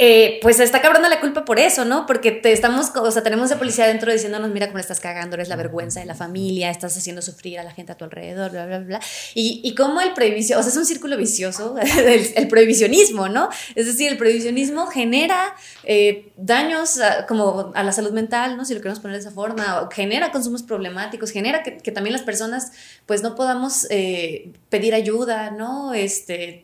[0.00, 2.06] eh, pues está cabrona la culpa por eso, ¿no?
[2.06, 5.48] Porque te estamos, o sea, tenemos a policía adentro diciéndonos, mira cómo estás cagando, eres
[5.48, 8.66] la vergüenza de la familia, estás haciendo sufrir a la gente a tu alrededor, bla,
[8.66, 9.00] bla, bla.
[9.34, 11.74] Y, y cómo el prohibición, o sea, es un círculo vicioso,
[12.36, 13.48] el, prohibicionismo, ¿no?
[13.74, 18.64] Es decir, el prohibicionismo genera eh, daños como a la salud mental, ¿no?
[18.64, 22.22] Si lo queremos poner de esa forma, genera consumos problemáticos, genera que, que también las
[22.22, 22.70] personas,
[23.04, 25.92] pues, no podamos eh, pedir ayuda, ¿no?
[25.92, 26.62] Este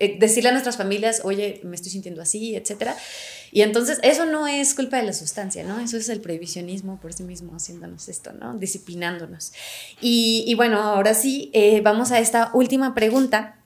[0.00, 2.96] eh, decirle a nuestras familias, oye, me estoy sintiendo así, etcétera.
[3.52, 5.80] Y entonces eso no es culpa de la sustancia, ¿no?
[5.80, 8.54] Eso es el prohibicionismo por sí mismo haciéndonos esto, ¿no?
[8.54, 9.52] Disciplinándonos.
[10.00, 13.56] Y, bueno, ahora sí, eh, vamos a esta última pregunta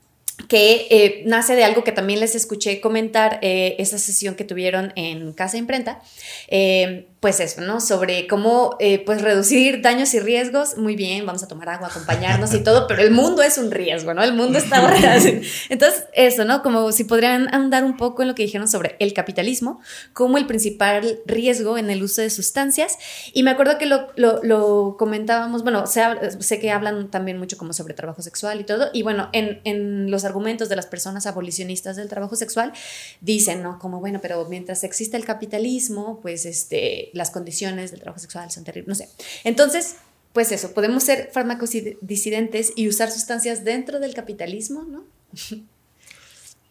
[0.49, 4.93] que eh, nace de algo que también les escuché comentar eh, esa sesión que tuvieron
[4.97, 6.01] en Casa Imprenta,
[6.49, 7.81] eh, pues eso, ¿no?
[7.81, 12.61] Sobre cómo pues reducir daños y riesgos, muy bien, vamos a tomar agua, acompañarnos y
[12.65, 14.23] todo, pero el mundo es un riesgo, ¿no?
[14.23, 14.81] El mundo está...
[15.69, 16.63] Entonces, eso, ¿no?
[16.63, 19.81] Como si podrían andar un poco en lo que dijeron sobre el capitalismo
[20.13, 22.99] como el principal riesgo en el uso de sustancias.
[23.33, 26.03] Y me acuerdo que lo, lo, comentábamos, bueno, sé,
[26.41, 30.11] sé, que hablan también mucho como sobre trabajo sexual y todo, y bueno, en, en
[30.11, 32.73] los argumentos de las personas abolicionistas del trabajo sexual
[33.21, 33.79] dicen, ¿no?
[33.79, 38.65] Como, bueno, pero mientras existe el capitalismo, pues este, las condiciones del trabajo sexual son
[38.65, 39.09] terribles, no sé.
[39.45, 39.97] Entonces,
[40.33, 45.05] pues eso, podemos ser fármacos disidentes y usar sustancias dentro del capitalismo, ¿no?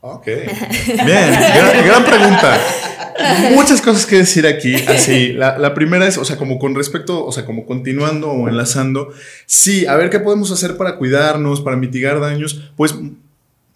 [0.01, 0.25] Ok.
[1.05, 1.31] Bien,
[1.85, 2.57] gran, pregunta.
[3.53, 4.75] Muchas cosas que decir aquí.
[4.75, 8.47] Así, la, la, primera es, o sea, como con respecto, o sea, como continuando o
[8.47, 9.09] enlazando,
[9.45, 12.71] sí, a ver qué podemos hacer para cuidarnos, para mitigar daños.
[12.77, 12.95] Pues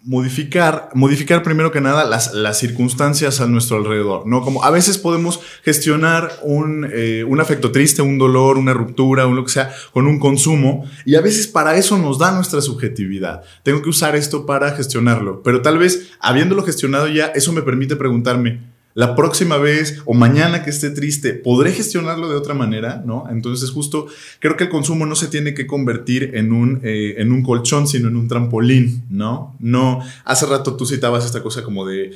[0.04, 4.42] modificar, modificar primero que nada las, las, circunstancias a nuestro alrededor, ¿no?
[4.42, 9.34] Como a veces podemos gestionar un, eh, un, afecto triste, un dolor, una ruptura, un
[9.34, 13.42] lo que sea, con un consumo, y a veces para eso nos da nuestra subjetividad.
[13.62, 17.96] Tengo que usar esto para gestionarlo, pero tal vez habiéndolo gestionado ya, eso me permite
[17.96, 23.02] preguntarme, la próxima vez o mañana que esté triste, ¿podré gestionarlo de otra manera?
[23.04, 23.26] ¿No?
[23.28, 24.06] Entonces justo
[24.38, 27.88] creo que el consumo no se tiene que convertir en un, eh, en un colchón,
[27.88, 29.56] sino en un trampolín, ¿no?
[29.58, 32.12] No, hace rato tú citabas esta cosa como de,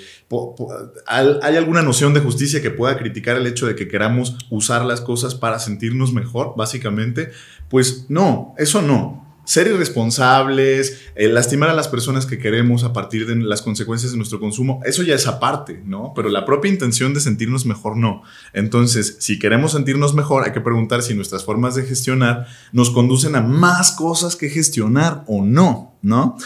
[1.06, 5.00] ¿hay alguna noción de justicia que pueda criticar el hecho de que queramos usar las
[5.00, 7.30] cosas para sentirnos mejor, básicamente?
[7.68, 13.26] Pues no, eso no ser irresponsables, eh, lastimar a las personas que queremos a partir
[13.26, 16.12] de las consecuencias de nuestro consumo, eso ya es aparte, ¿no?
[16.14, 18.22] Pero la propia intención de sentirnos mejor no.
[18.52, 23.36] Entonces, si queremos sentirnos mejor, hay que preguntar si nuestras formas de gestionar nos conducen
[23.36, 26.36] a más cosas que gestionar o no, ¿no?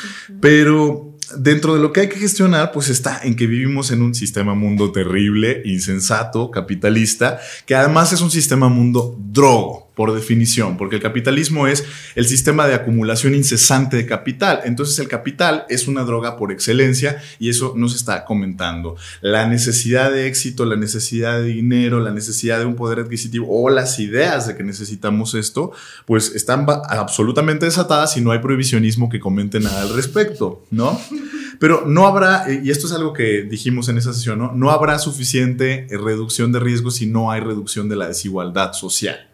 [0.41, 4.15] Pero dentro de lo que hay que gestionar, pues está en que vivimos en un
[4.15, 10.97] sistema mundo terrible, insensato, capitalista, que además es un sistema mundo drogo, por definición, porque
[10.97, 11.85] el capitalismo es
[12.15, 14.61] el sistema de acumulación incesante de capital.
[14.65, 18.97] Entonces el capital es una droga por excelencia y eso nos está comentando.
[19.21, 23.69] La necesidad de éxito, la necesidad de dinero, la necesidad de un poder adquisitivo o
[23.69, 25.73] las ideas de que necesitamos esto,
[26.07, 30.99] pues están absolutamente desatadas y no hay prohibicionismo que comente nada al respecto, ¿no?
[31.59, 34.53] Pero no habrá, y esto es algo que dijimos en esa sesión, ¿no?
[34.53, 39.32] No habrá suficiente reducción de riesgos si no hay reducción de la desigualdad social.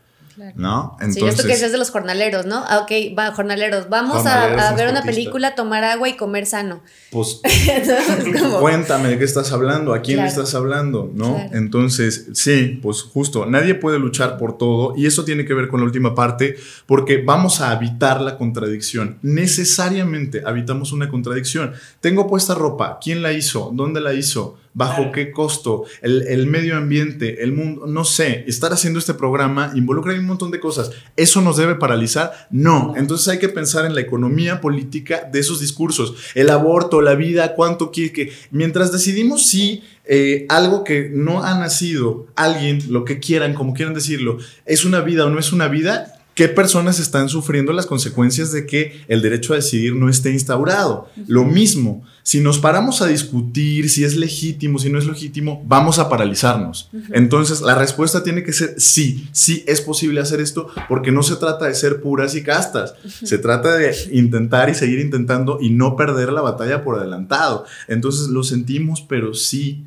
[0.55, 0.97] ¿No?
[1.01, 2.64] Entonces, sí, esto que es de los jornaleros, ¿no?
[2.68, 6.80] Ah, ok, va, jornaleros, vamos a, ver una película, tomar agua y comer sano.
[7.11, 7.41] Pues,
[8.61, 11.39] cuéntame de qué estás hablando, a quién le estás hablando, ¿no?
[11.53, 15.80] Entonces, sí, pues justo, nadie puede luchar por todo y eso tiene que ver con
[15.80, 19.18] la última parte porque vamos a habitar la contradicción.
[19.22, 21.72] Necesariamente habitamos una contradicción.
[22.01, 23.70] Tengo puesta ropa, ¿quién la hizo?
[23.74, 24.59] ¿Dónde la hizo?
[24.78, 30.14] Bajo qué costo, el, medio ambiente, el mundo, no sé, estar haciendo este programa involucra
[30.14, 30.92] un montón de cosas.
[31.16, 32.46] ¿Eso nos debe paralizar?
[32.50, 32.94] No.
[32.96, 36.14] Entonces hay que pensar en la economía política de esos discursos.
[36.36, 38.32] El aborto, la vida, cuánto quiere que...
[38.52, 43.94] Mientras decidimos si eh, algo que no ha nacido, alguien, lo que quieran, como quieran
[43.94, 48.53] decirlo, es una vida o no es una vida, ¿Qué personas están sufriendo las consecuencias
[48.53, 51.09] de que el derecho a decidir no esté instaurado?
[51.26, 55.99] Lo mismo, si nos paramos a discutir si es legítimo, si no es legítimo, vamos
[55.99, 56.91] a paralizarnos.
[57.11, 61.34] Entonces, la respuesta tiene que ser sí, sí es posible hacer esto porque no se
[61.34, 65.97] trata de ser puras y castas, se trata de intentar y seguir intentando y no
[65.97, 67.64] perder la batalla por adelantado.
[67.89, 69.86] Entonces, lo sentimos, pero sí.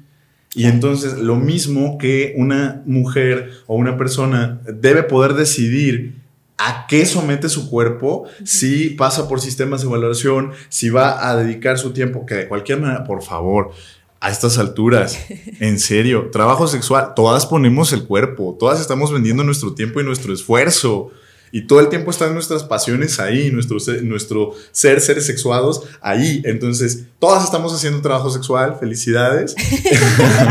[0.53, 6.19] Y entonces lo mismo que una mujer o una persona debe poder decidir
[6.67, 11.79] a qué somete su cuerpo, si pasa por sistemas de evaluación, si va a dedicar
[11.79, 13.71] su tiempo, que de cualquier manera, por favor,
[14.19, 15.17] a estas alturas,
[15.59, 20.33] en serio, trabajo sexual, todas ponemos el cuerpo, todas estamos vendiendo nuestro tiempo y nuestro
[20.33, 21.11] esfuerzo.
[21.53, 26.41] Y todo el tiempo están nuestras pasiones ahí, nuestro, nuestro ser, seres sexuados ahí.
[26.45, 29.53] Entonces, todas estamos haciendo trabajo sexual, felicidades.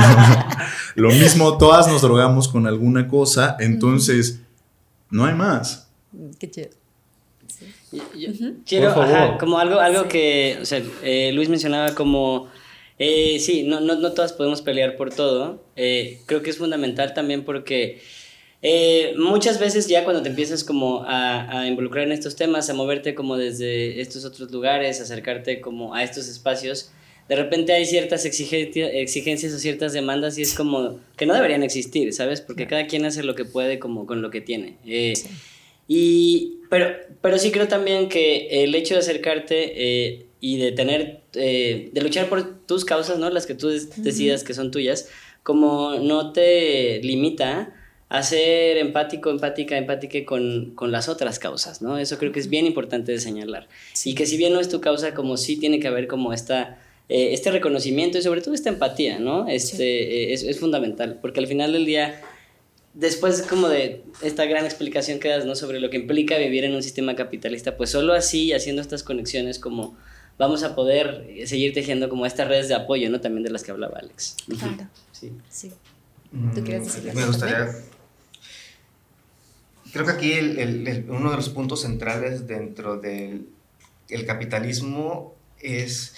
[0.97, 4.41] Lo mismo, todas nos drogamos con alguna cosa, entonces,
[5.09, 5.90] no hay más.
[6.39, 6.69] Qué chido.
[8.67, 8.95] quiero,
[9.39, 12.49] como algo, algo que, o sea, eh, Luis mencionaba como,
[12.99, 15.63] eh, sí, no, no, no, todas podemos pelear por todo.
[15.77, 18.01] Eh, creo que es fundamental también porque
[18.63, 22.75] eh, muchas veces ya cuando te empiezas como a, a, involucrar en estos temas, a
[22.75, 26.93] moverte como desde estos otros lugares, acercarte como a estos espacios,
[27.31, 32.13] de repente hay ciertas exigencias o ciertas demandas y es como que no deberían existir,
[32.13, 32.41] ¿sabes?
[32.41, 34.79] Porque cada quien hace lo que puede como con lo que tiene.
[34.85, 35.15] Eh,
[35.93, 41.23] y, pero, pero sí creo también que el hecho de acercarte eh, y de tener,
[41.33, 43.29] de luchar por tus causas, ¿no?
[43.29, 45.09] Las que tú decidas que son tuyas,
[45.43, 47.75] como no te limita
[48.09, 51.97] a ser empático, empática, empática con, con, las otras causas, ¿no?
[51.97, 53.69] Eso creo que es bien importante de señalar.
[54.05, 56.81] Y que si bien no es tu causa, como sí tiene que haber como esta,
[57.09, 59.49] eh, este reconocimiento y sobre todo esta empatía, ¿no?
[59.49, 62.21] Este, eh, es, es, fundamental, porque al final del día,
[62.95, 65.55] después como de esta gran explicación que das, ¿no?
[65.55, 69.59] Sobre lo que implica vivir en un sistema capitalista, pues solo así, haciendo estas conexiones
[69.59, 69.97] como
[70.39, 73.21] vamos a poder seguir tejiendo como estas redes de apoyo, ¿no?
[73.21, 74.37] También de las que hablaba Alex.
[74.59, 74.89] Claro.
[75.13, 75.33] Sí.
[75.51, 75.73] sí.
[76.55, 77.69] ¿Tú quieres decir Me gustaría
[79.93, 83.49] Creo que aquí el, uno de los puntos centrales dentro del
[84.09, 86.15] el capitalismo es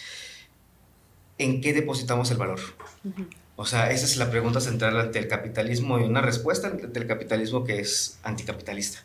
[1.39, 2.61] en qué depositamos el valor.
[3.63, 7.07] O sea, esa es la pregunta central ante el capitalismo y una respuesta ante el
[7.07, 9.05] capitalismo que es anticapitalista.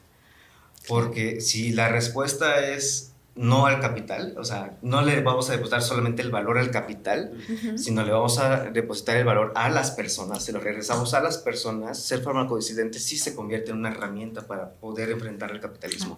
[0.87, 5.83] Porque si la respuesta es no al capital, o sea, no le vamos a depositar
[5.83, 7.37] solamente el valor al capital,
[7.75, 11.37] sino le vamos a depositar el valor a las personas, se lo regresamos a las
[11.37, 16.15] personas, ser farmacodisidente sí se convierte en una herramienta para poder enfrentar el capitalismo.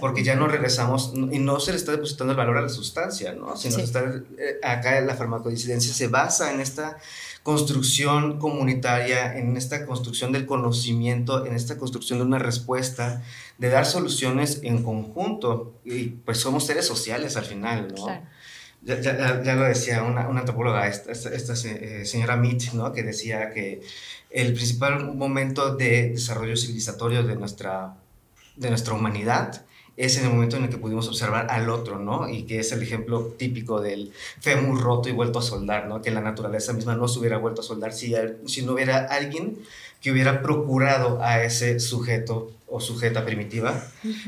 [0.00, 3.32] Porque ya no regresamos, y no se le está depositando el valor a la sustancia,
[3.32, 3.56] ¿no?
[3.56, 4.00] Sino está,
[4.36, 6.98] eh, acá la farmacodisidencia se basa en esta
[7.42, 13.22] construcción comunitaria, en esta construcción del conocimiento, en esta construcción de una respuesta,
[13.58, 15.74] de dar soluciones en conjunto.
[15.84, 18.06] Y pues somos seres sociales al final, ¿no?
[18.82, 22.92] Ya, ya, ya, lo decía una, una antropóloga, esta, esta, eh, señora Mead, ¿no?
[22.94, 23.82] que decía que
[24.30, 27.96] el principal momento de desarrollo civilizatorio de nuestra,
[28.56, 29.66] de nuestra humanidad
[29.96, 32.28] es en el momento en el que pudimos observar al otro, ¿no?
[32.28, 36.00] Y que es el ejemplo típico del fémur roto y vuelto a soldar, ¿no?
[36.02, 38.14] Que la naturaleza misma no se hubiera vuelto a soldar si,
[38.46, 39.58] si no hubiera alguien
[40.00, 43.84] que hubiera procurado a ese sujeto o sujeta primitiva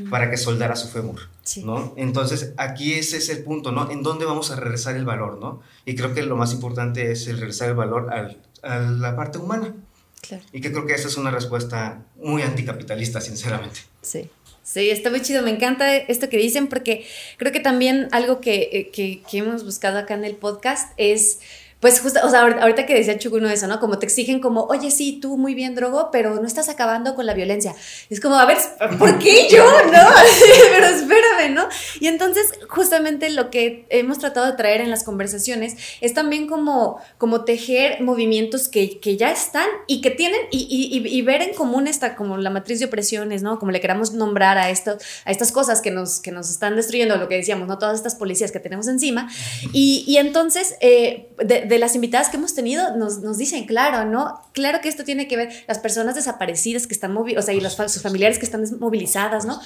[0.09, 1.29] para que soldara su fémur,
[1.63, 1.93] ¿no?
[1.95, 3.89] Entonces, aquí ese es el punto, ¿no?
[3.89, 5.61] En dónde vamos a regresar el valor, ¿no?
[5.85, 9.37] Y creo que lo más importante es el regresar el valor al, a la parte
[9.37, 9.73] humana.
[10.21, 10.43] Claro.
[10.53, 13.81] Y que creo que esa es una respuesta muy anticapitalista, sinceramente.
[14.01, 14.29] Sí.
[14.63, 15.43] Sí, está muy chido.
[15.43, 17.05] Me encanta esto que dicen porque
[17.37, 21.39] creo que también algo que, eh, que, hemos buscado acá en el podcast es
[21.83, 23.81] pues justo, o sea, ahorita que decía Chucuno eso, ¿no?
[23.81, 27.25] Como te exigen como, oye, sí, tú muy bien, drogo, pero no estás acabando con
[27.25, 27.75] la violencia.
[28.09, 28.57] Es como, a ver,
[28.97, 29.65] ¿por qué yo?
[29.65, 29.91] ¿No?
[30.71, 31.67] pero espérame, ¿no?
[31.99, 37.01] Y entonces, justamente lo que hemos tratado de traer en las conversaciones es también como,
[37.17, 41.53] como tejer movimientos que, que ya están y que tienen, y, y, y, ver en
[41.53, 43.59] común esta, como la matriz de opresiones, ¿no?
[43.59, 47.17] Como le queramos nombrar a, esto, a estas cosas que nos, que nos están destruyendo,
[47.17, 47.77] lo que decíamos, ¿no?
[47.77, 49.29] Todas estas policías que tenemos encima.
[49.73, 54.41] Y, y entonces, eh, de, las invitadas que hemos tenido nos, nos, dicen, claro, ¿no?
[54.53, 57.73] Claro que esto tiene que ver las personas desaparecidas que están o sea, y los,
[57.73, 59.59] sus familiares que están movilizadas, ¿no?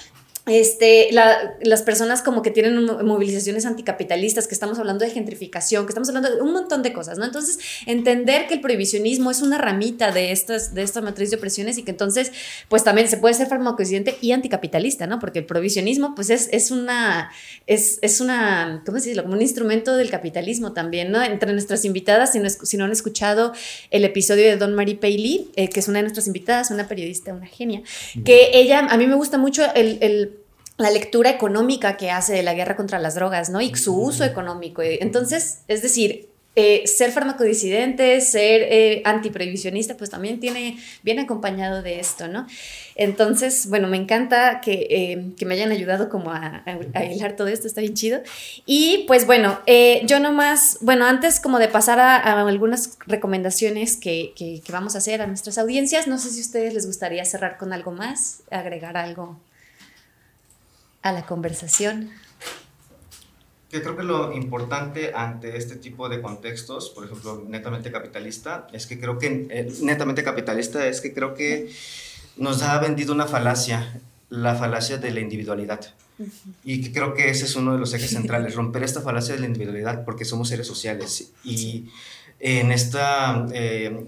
[0.48, 6.08] Este, las personas como que tienen movilizaciones anticapitalistas, que estamos hablando de gentrificación, que estamos
[6.08, 7.26] hablando de un montón de cosas, ¿no?
[7.26, 11.78] Entonces, entender que el prohibicionismo es una ramita de, estas, de esta matriz de opresiones
[11.78, 12.32] y que entonces,
[12.70, 15.20] pues también se puede ser farmacodecidente y anticapitalista, ¿no?
[15.20, 17.32] Porque el prohibicionismo, pues es, es una,
[17.66, 19.24] es, es, una, ¿cómo decirlo?
[19.24, 21.22] Como un instrumento del capitalismo también, ¿no?
[21.22, 23.54] Entre nuestras invitadas, si no, si no han escuchado
[23.92, 27.34] el episodio de Don Marie Paley, eh, que es una de nuestras invitadas, una periodista,
[27.34, 27.82] una genia,
[28.24, 30.37] que ella, a mí me gusta mucho el, el
[30.78, 33.62] la lectura económica que hace de la guerra contra las drogas, ¿no?
[33.62, 34.82] Y su uso económico.
[34.84, 42.00] Entonces, es decir, eh, ser farmacodisidente, ser eh, antiprevisionista, pues también tiene, bien acompañado de
[42.00, 42.48] esto, ¿no?
[42.96, 46.64] Entonces, bueno, me encanta que, eh, que me hayan ayudado como a,
[46.96, 48.22] a, hilar todo esto, está bien chido.
[48.66, 53.96] Y pues bueno, eh, yo nomás, bueno, antes como de pasar a, a algunas recomendaciones
[53.96, 56.88] que, que, que vamos a hacer a nuestras audiencias, no sé si a ustedes les
[56.88, 59.40] gustaría cerrar con algo más, agregar algo
[61.08, 62.10] a la conversación.
[63.70, 68.88] Yo creo que lo importante ante este tipo de contextos, por ejemplo, netamente capitalista, es
[68.88, 71.70] que creo que, eh, netamente capitalista, es que creo que
[72.38, 74.00] nos ha vendido una falacia
[74.30, 75.94] la falacia de la individualidad.
[76.64, 79.42] Y que creo que ese es uno de los ejes centrales, romper esta falacia de
[79.42, 81.32] la individualidad porque somos seres sociales.
[81.44, 81.90] Y
[82.40, 84.06] en esta, eh,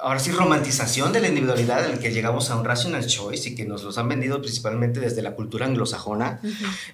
[0.00, 3.54] ahora sí, romantización de la individualidad en la que llegamos a un rational choice y
[3.54, 6.40] que nos los han vendido principalmente desde la cultura anglosajona,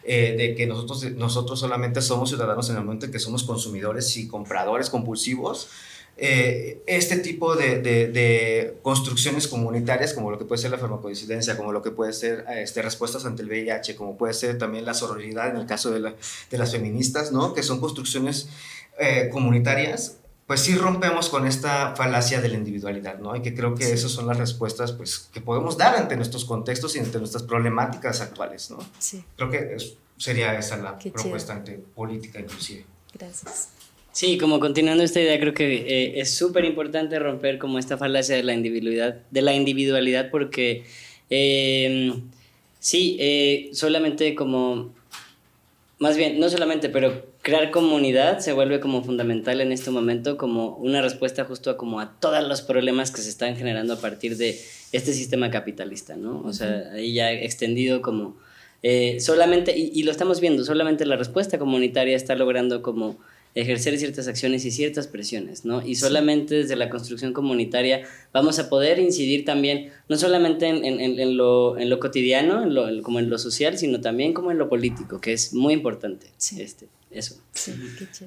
[0.04, 4.16] eh, de que nosotros, nosotros solamente somos ciudadanos en el momento en que somos consumidores
[4.16, 5.68] y compradores compulsivos.
[6.16, 11.72] Eh, este tipo de, de, construcciones comunitarias, como lo que puede ser la farmacodicidencia, como
[11.72, 15.50] lo que puede ser este, respuestas ante el VIH, como puede ser también la sororidad
[15.50, 16.14] en el caso de, la,
[16.50, 17.52] de las feministas, ¿no?
[17.52, 18.48] que son construcciones
[18.96, 23.34] eh, comunitarias, pues sí rompemos con esta falacia de la individualidad, ¿no?
[23.34, 26.96] Y que creo que esas son las respuestas pues, que podemos dar ante nuestros contextos
[26.96, 28.78] y ante nuestras problemáticas actuales, ¿no?
[28.98, 29.24] Sí.
[29.36, 29.76] Creo que
[30.18, 32.84] sería esa la propuesta ante política inclusive.
[33.14, 33.70] Gracias.
[34.12, 38.36] Sí, como continuando esta idea, creo que eh, es súper importante romper como esta falacia
[38.36, 40.84] de la individualidad, de la individualidad porque
[41.30, 42.22] em,
[42.78, 44.94] sí, eh, solamente como,
[45.98, 50.76] más bien, no solamente, pero crear comunidad se vuelve como fundamental en este momento como
[50.76, 54.38] una respuesta justo a como a todos los problemas que se están generando a partir
[54.38, 54.58] de
[54.92, 56.40] este sistema capitalista, ¿no?
[56.40, 58.34] O sea, ahí ya extendido como
[58.82, 63.18] eh, solamente, y, y, lo estamos viendo, solamente la respuesta comunitaria está logrando como
[63.54, 65.86] ejercer ciertas acciones y ciertas presiones, ¿no?
[65.86, 68.02] Y solamente desde la construcción comunitaria
[68.32, 72.74] vamos a poder incidir también, no solamente en, en, en, lo, en lo, cotidiano, en
[72.74, 76.26] lo, como en lo social, sino también como en lo político, que es muy importante.
[76.36, 76.60] Sí.
[76.60, 77.36] Este, eso.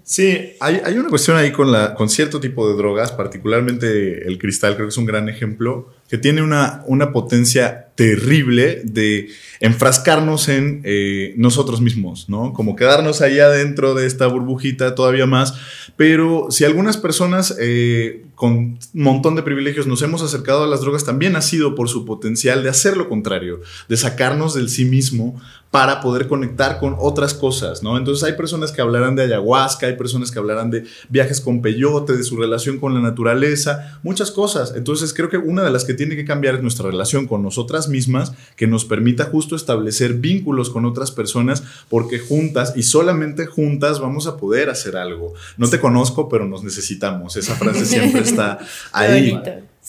[0.06, 4.40] Sí, hay, hay, una cuestión ahí con, la, con cierto tipo de drogas, particularmente el
[4.40, 9.28] cristal, creo que es un gran ejemplo, que tiene una, una potencia terrible de
[9.60, 12.54] enfrascarnos en eh, nosotros mismos, ¿no?
[12.54, 15.56] Como quedarnos ahí adentro de esta burbujita todavía más.
[15.96, 20.82] Pero si algunas personas eh, con un montón de privilegios nos hemos acercado a las
[20.82, 24.86] drogas, también ha sido por su potencial de hacer lo contrario, de sacarnos del sí
[24.86, 25.42] mismo
[25.72, 27.98] para poder conectar con otras cosas, ¿no?
[27.98, 32.16] Entonces hay personas que hablarán de ayahuasca, hay personas que hablarán de viajes con peyote,
[32.16, 34.74] de su relación con la naturaleza, muchas cosas.
[34.76, 37.87] Entonces creo que una de las que tiene que cambiar es nuestra relación con nosotras
[37.90, 44.00] mismas, que nos permita justo establecer vínculos con otras personas, porque juntas y solamente juntas
[44.00, 45.34] vamos a poder hacer algo.
[45.58, 47.36] No te conozco, pero nos necesitamos.
[47.38, 48.60] Esa frase siempre está
[48.92, 49.40] ahí.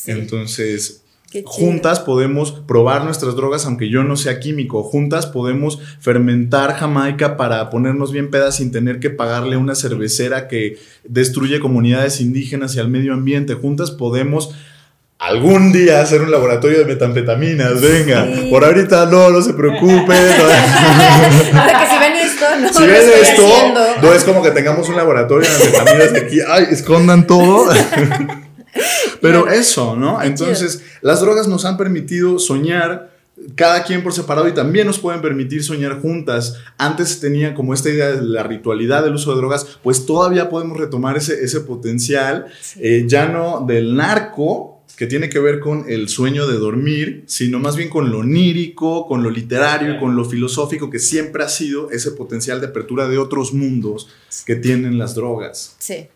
[0.07, 1.03] Entonces,
[1.45, 4.83] Juntas podemos probar nuestras drogas aunque yo no sea químico.
[4.83, 10.79] Juntas podemos fermentar Jamaica para ponernos bien pedas sin tener que pagarle una cervecera que
[11.05, 13.53] destruye comunidades indígenas y al medio ambiente.
[13.53, 14.55] Juntas podemos
[15.19, 17.81] algún día hacer un laboratorio de metanfetaminas.
[17.81, 20.07] Venga, por ahorita no, no se preocupen.
[20.07, 22.73] que si ven esto, no.
[22.73, 26.67] Si ven esto, no es como que tengamos un laboratorio de metanfetaminas de aquí, ay,
[26.71, 27.73] escondan todo.
[29.21, 30.23] Pero eso, ¿no?
[30.23, 33.11] Entonces, las drogas nos han permitido soñar
[33.55, 36.57] cada quien por separado y también nos pueden permitir soñar juntas.
[36.77, 40.77] Antes tenía como esta idea de la ritualidad del uso de drogas, pues todavía podemos
[40.77, 42.47] retomar ese, ese potencial,
[42.77, 47.61] eh, ya no del narco, que tiene que ver con el sueño de dormir, sino
[47.61, 51.93] más bien con lo onírico, con lo literario, con lo filosófico, que siempre ha sido
[51.93, 54.09] ese potencial de apertura de otros mundos
[54.45, 55.77] que tienen las drogas.
[55.79, 56.09] Sí.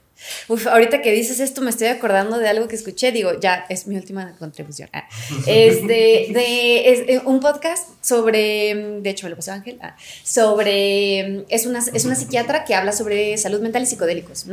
[0.49, 3.87] Uf, ahorita que dices esto me estoy acordando de algo que escuché, digo, ya es
[3.87, 4.89] mi última contribución.
[4.93, 5.09] Ah,
[5.47, 11.45] es de, es eh, un podcast sobre, de hecho me lo pasó Ángel, ah, sobre,
[11.49, 14.47] es una, es una psiquiatra que habla sobre salud mental y psicodélicos.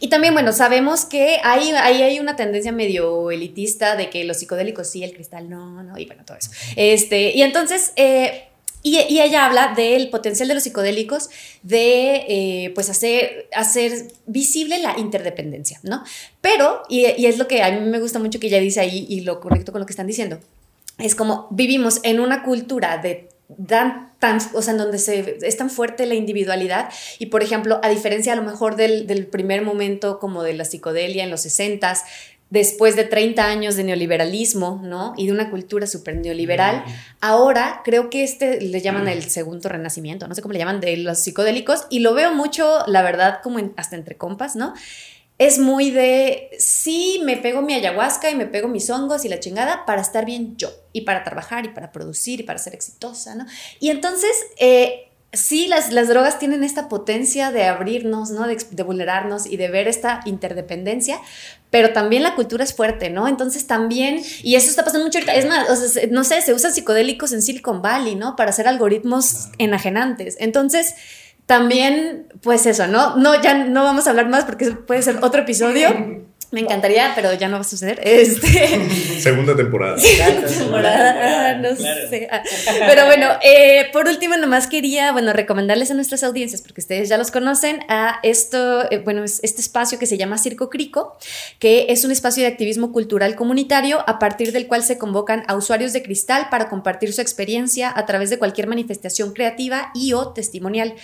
[0.00, 4.38] Y también, bueno, sabemos que hay, hay, hay una tendencia medio elitista de que los
[4.38, 6.50] psicodélicos sí, el cristal no, no, y bueno, todo eso.
[6.76, 7.92] Este, y entonces...
[7.96, 8.45] Eh,
[8.90, 11.28] y, ella habla del potencial de los psicodélicos
[11.62, 13.48] de eh, pues hacer,
[14.26, 16.04] visible la interdependencia, ¿no?
[16.40, 19.22] Pero, y, es lo que a mí me gusta mucho que ella dice ahí y
[19.22, 20.38] lo conecto con lo que están diciendo,
[20.98, 23.28] es como vivimos en una cultura de
[23.66, 27.88] tan, tan, o sea, en donde es tan fuerte la individualidad y, por ejemplo, a
[27.88, 32.02] diferencia a lo mejor del, del primer momento como de la psicodelia en los 60s,
[32.50, 35.14] después de 30 años de neoliberalismo, ¿no?
[35.16, 36.84] Y de una cultura súper neoliberal,
[37.20, 40.96] ahora creo que este le llaman el segundo renacimiento, no sé cómo le llaman, de
[40.98, 44.74] los psicodélicos, y lo veo mucho, la verdad, como hasta entre compas, ¿no?
[45.38, 49.38] Es muy de, sí, me pego mi ayahuasca y me pego mis hongos y la
[49.38, 53.34] chingada para estar bien yo, y para trabajar, y para producir, y para ser exitosa,
[53.34, 53.44] ¿no?
[53.80, 58.46] Y entonces, eh, sí, las, las, drogas tienen esta potencia de abrirnos, ¿no?
[58.46, 61.20] De, de, vulnerarnos y de ver esta interdependencia,
[61.76, 63.28] pero también la cultura es fuerte, ¿no?
[63.28, 66.54] Entonces también, y eso está pasando mucho ahorita, es más, o sea, no sé, se
[66.54, 68.34] usan psicodélicos en Silicon Valley, ¿no?
[68.34, 70.38] Para hacer algoritmos enajenantes.
[70.40, 70.94] Entonces,
[71.44, 73.16] también, pues eso, ¿no?
[73.16, 75.90] No, ya no vamos a hablar más porque puede ser otro episodio.
[76.52, 78.00] Me encantaría, pero ya no va a suceder.
[78.04, 79.20] Este...
[79.20, 79.98] Segunda temporada.
[79.98, 82.28] Segunda temporada, no sé.
[82.30, 82.42] Ah,
[82.86, 87.18] pero bueno, eh, por último, nomás quería, bueno, recomendarles a nuestras audiencias, porque ustedes ya
[87.18, 91.16] los conocen, a esto, eh, bueno, este espacio que se llama Circo Crico,
[91.58, 95.56] que es un espacio de activismo cultural comunitario a partir del cual se convocan a
[95.56, 100.32] usuarios de cristal para compartir su experiencia a través de cualquier manifestación creativa y o
[100.32, 100.94] testimonial.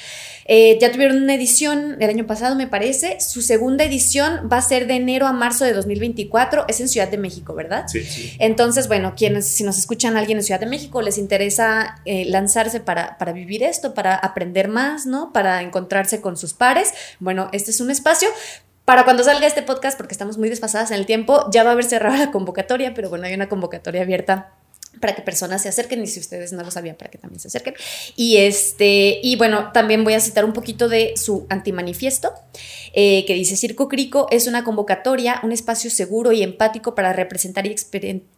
[0.46, 3.20] Eh, ya tuvieron una edición el año pasado, me parece.
[3.20, 7.08] Su segunda edición va a ser de enero a marzo de 2024, es en Ciudad
[7.08, 7.84] de México, ¿verdad?
[7.88, 8.36] Sí, sí.
[8.38, 12.80] Entonces, bueno, quienes, si nos escuchan alguien en Ciudad de México, les interesa eh, lanzarse
[12.80, 15.32] para, para vivir esto, para aprender más, ¿no?
[15.32, 16.92] Para encontrarse con sus pares.
[17.20, 18.28] Bueno, este es un espacio
[18.84, 21.72] para cuando salga este podcast, porque estamos muy desfasadas en el tiempo, ya va a
[21.72, 24.54] haber cerrado la convocatoria, pero bueno, hay una convocatoria abierta
[25.00, 27.48] para que personas se acerquen y si ustedes no lo sabían, para que también se
[27.48, 27.74] acerquen.
[28.16, 32.32] Y, este, y bueno, también voy a citar un poquito de su antimanifiesto,
[32.94, 37.66] eh, que dice, Circo Crico es una convocatoria, un espacio seguro y empático para representar
[37.66, 37.74] y,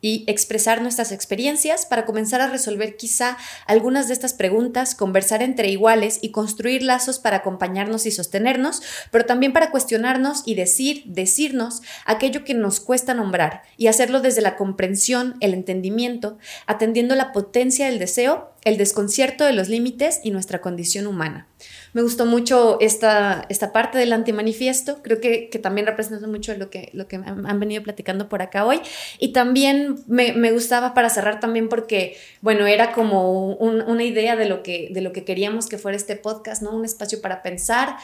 [0.01, 3.37] y expresar nuestras experiencias, para comenzar a resolver quizá
[3.67, 9.27] algunas de estas preguntas, conversar entre iguales y construir lazos para acompañarnos y sostenernos, pero
[9.27, 14.57] también para cuestionarnos y decir, decirnos aquello que nos cuesta nombrar y hacerlo desde la
[14.57, 20.61] comprensión, el entendimiento, atendiendo la potencia del deseo, el desconcierto de los límites y nuestra
[20.61, 21.47] condición humana.
[21.93, 26.69] Me gustó mucho esta, esta parte del antimanifiesto, creo que, que también representa mucho lo
[26.69, 28.81] que, lo que han venido platicando por acá hoy.
[29.21, 34.35] Y también me, me gustaba para cerrar también porque, bueno, era como un, una idea
[34.35, 36.75] de lo, que, de lo que queríamos que fuera este podcast, ¿no?
[36.75, 37.97] Un espacio para pensar,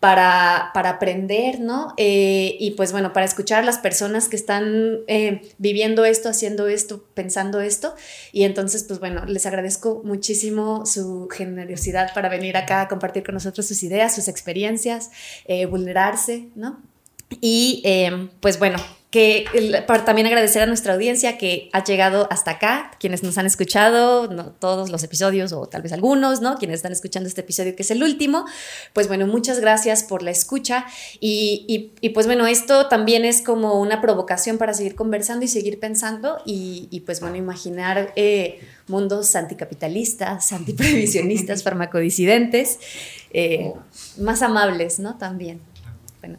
[0.00, 1.92] para, para aprender, ¿no?
[1.96, 6.68] Eh, y pues bueno, para escuchar a las personas que están eh, viviendo esto, haciendo
[6.68, 7.94] esto, pensando esto.
[8.32, 13.34] Y entonces, pues bueno, les agradezco muchísimo su generosidad para venir acá a compartir con
[13.34, 15.10] nosotros sus ideas, sus experiencias,
[15.46, 16.80] eh, vulnerarse, ¿no?
[17.40, 17.82] Y
[18.40, 18.78] pues bueno,
[19.10, 19.46] que
[19.86, 24.28] para también agradecer a nuestra audiencia que ha llegado hasta acá, quienes nos han escuchado,
[24.28, 26.58] no todos los episodios o tal vez algunos, ¿no?
[26.58, 28.44] Quienes están escuchando este episodio que es el último,
[28.92, 30.84] pues bueno, muchas gracias por la escucha
[31.20, 35.80] y, y, pues bueno, esto también es como una provocación para seguir conversando y seguir
[35.80, 42.78] pensando y, y pues bueno, imaginar eh, mundos anticapitalistas, antiprevisionistas, farmacodisidentes,
[43.32, 43.72] eh,
[44.18, 45.16] más amables, ¿no?
[45.16, 45.60] También.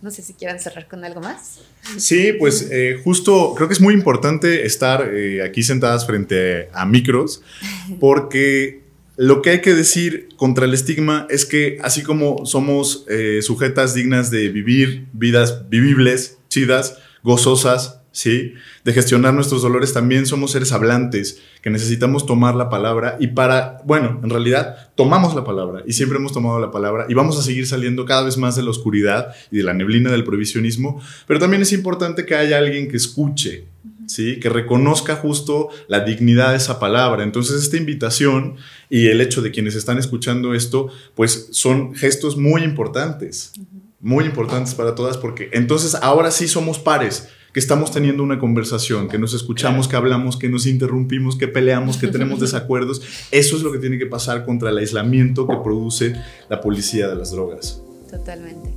[0.01, 1.59] No sé si quieran cerrar con algo más.
[1.97, 6.85] Sí, pues eh, justo creo que es muy importante estar eh, aquí sentadas frente a
[6.85, 7.41] micros
[7.99, 8.83] porque
[9.15, 13.93] lo que hay que decir contra el estigma es que así como somos eh, sujetas
[13.93, 18.53] dignas de vivir vidas vivibles, chidas, gozosas, ¿sí?
[18.83, 23.81] De gestionar nuestros dolores, también somos seres hablantes, que necesitamos tomar la palabra y para,
[23.85, 27.43] bueno, en realidad tomamos la palabra y siempre hemos tomado la palabra y vamos a
[27.43, 31.39] seguir saliendo cada vez más de la oscuridad y de la neblina del provisionismo, pero
[31.39, 33.65] también es importante que haya alguien que escuche,
[34.07, 34.39] ¿sí?
[34.39, 37.23] Que reconozca justo la dignidad de esa palabra.
[37.23, 38.55] Entonces, esta invitación
[38.89, 43.53] y el hecho de quienes están escuchando esto, pues son gestos muy importantes,
[43.99, 49.07] muy importantes para todas, porque entonces ahora sí somos pares que estamos teniendo una conversación,
[49.07, 53.01] que nos escuchamos, que hablamos, que nos interrumpimos, que peleamos, que tenemos desacuerdos.
[53.31, 56.15] Eso es lo que tiene que pasar contra el aislamiento que produce
[56.49, 57.81] la policía de las drogas.
[58.09, 58.73] Totalmente.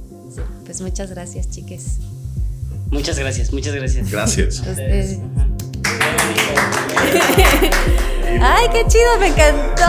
[0.64, 1.98] Pues muchas gracias, chiques.
[2.90, 4.10] Muchas gracias, muchas gracias.
[4.10, 4.62] Gracias.
[8.40, 9.84] Ay, qué chido, me encantó.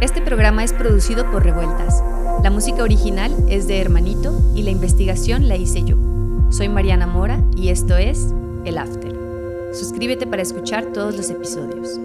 [0.00, 2.02] Este programa es producido por Revueltas.
[2.42, 6.13] La música original es de Hermanito y la investigación la hice yo.
[6.50, 8.32] Soy Mariana Mora y esto es
[8.64, 9.12] El After.
[9.72, 11.98] Suscríbete para escuchar todos los episodios.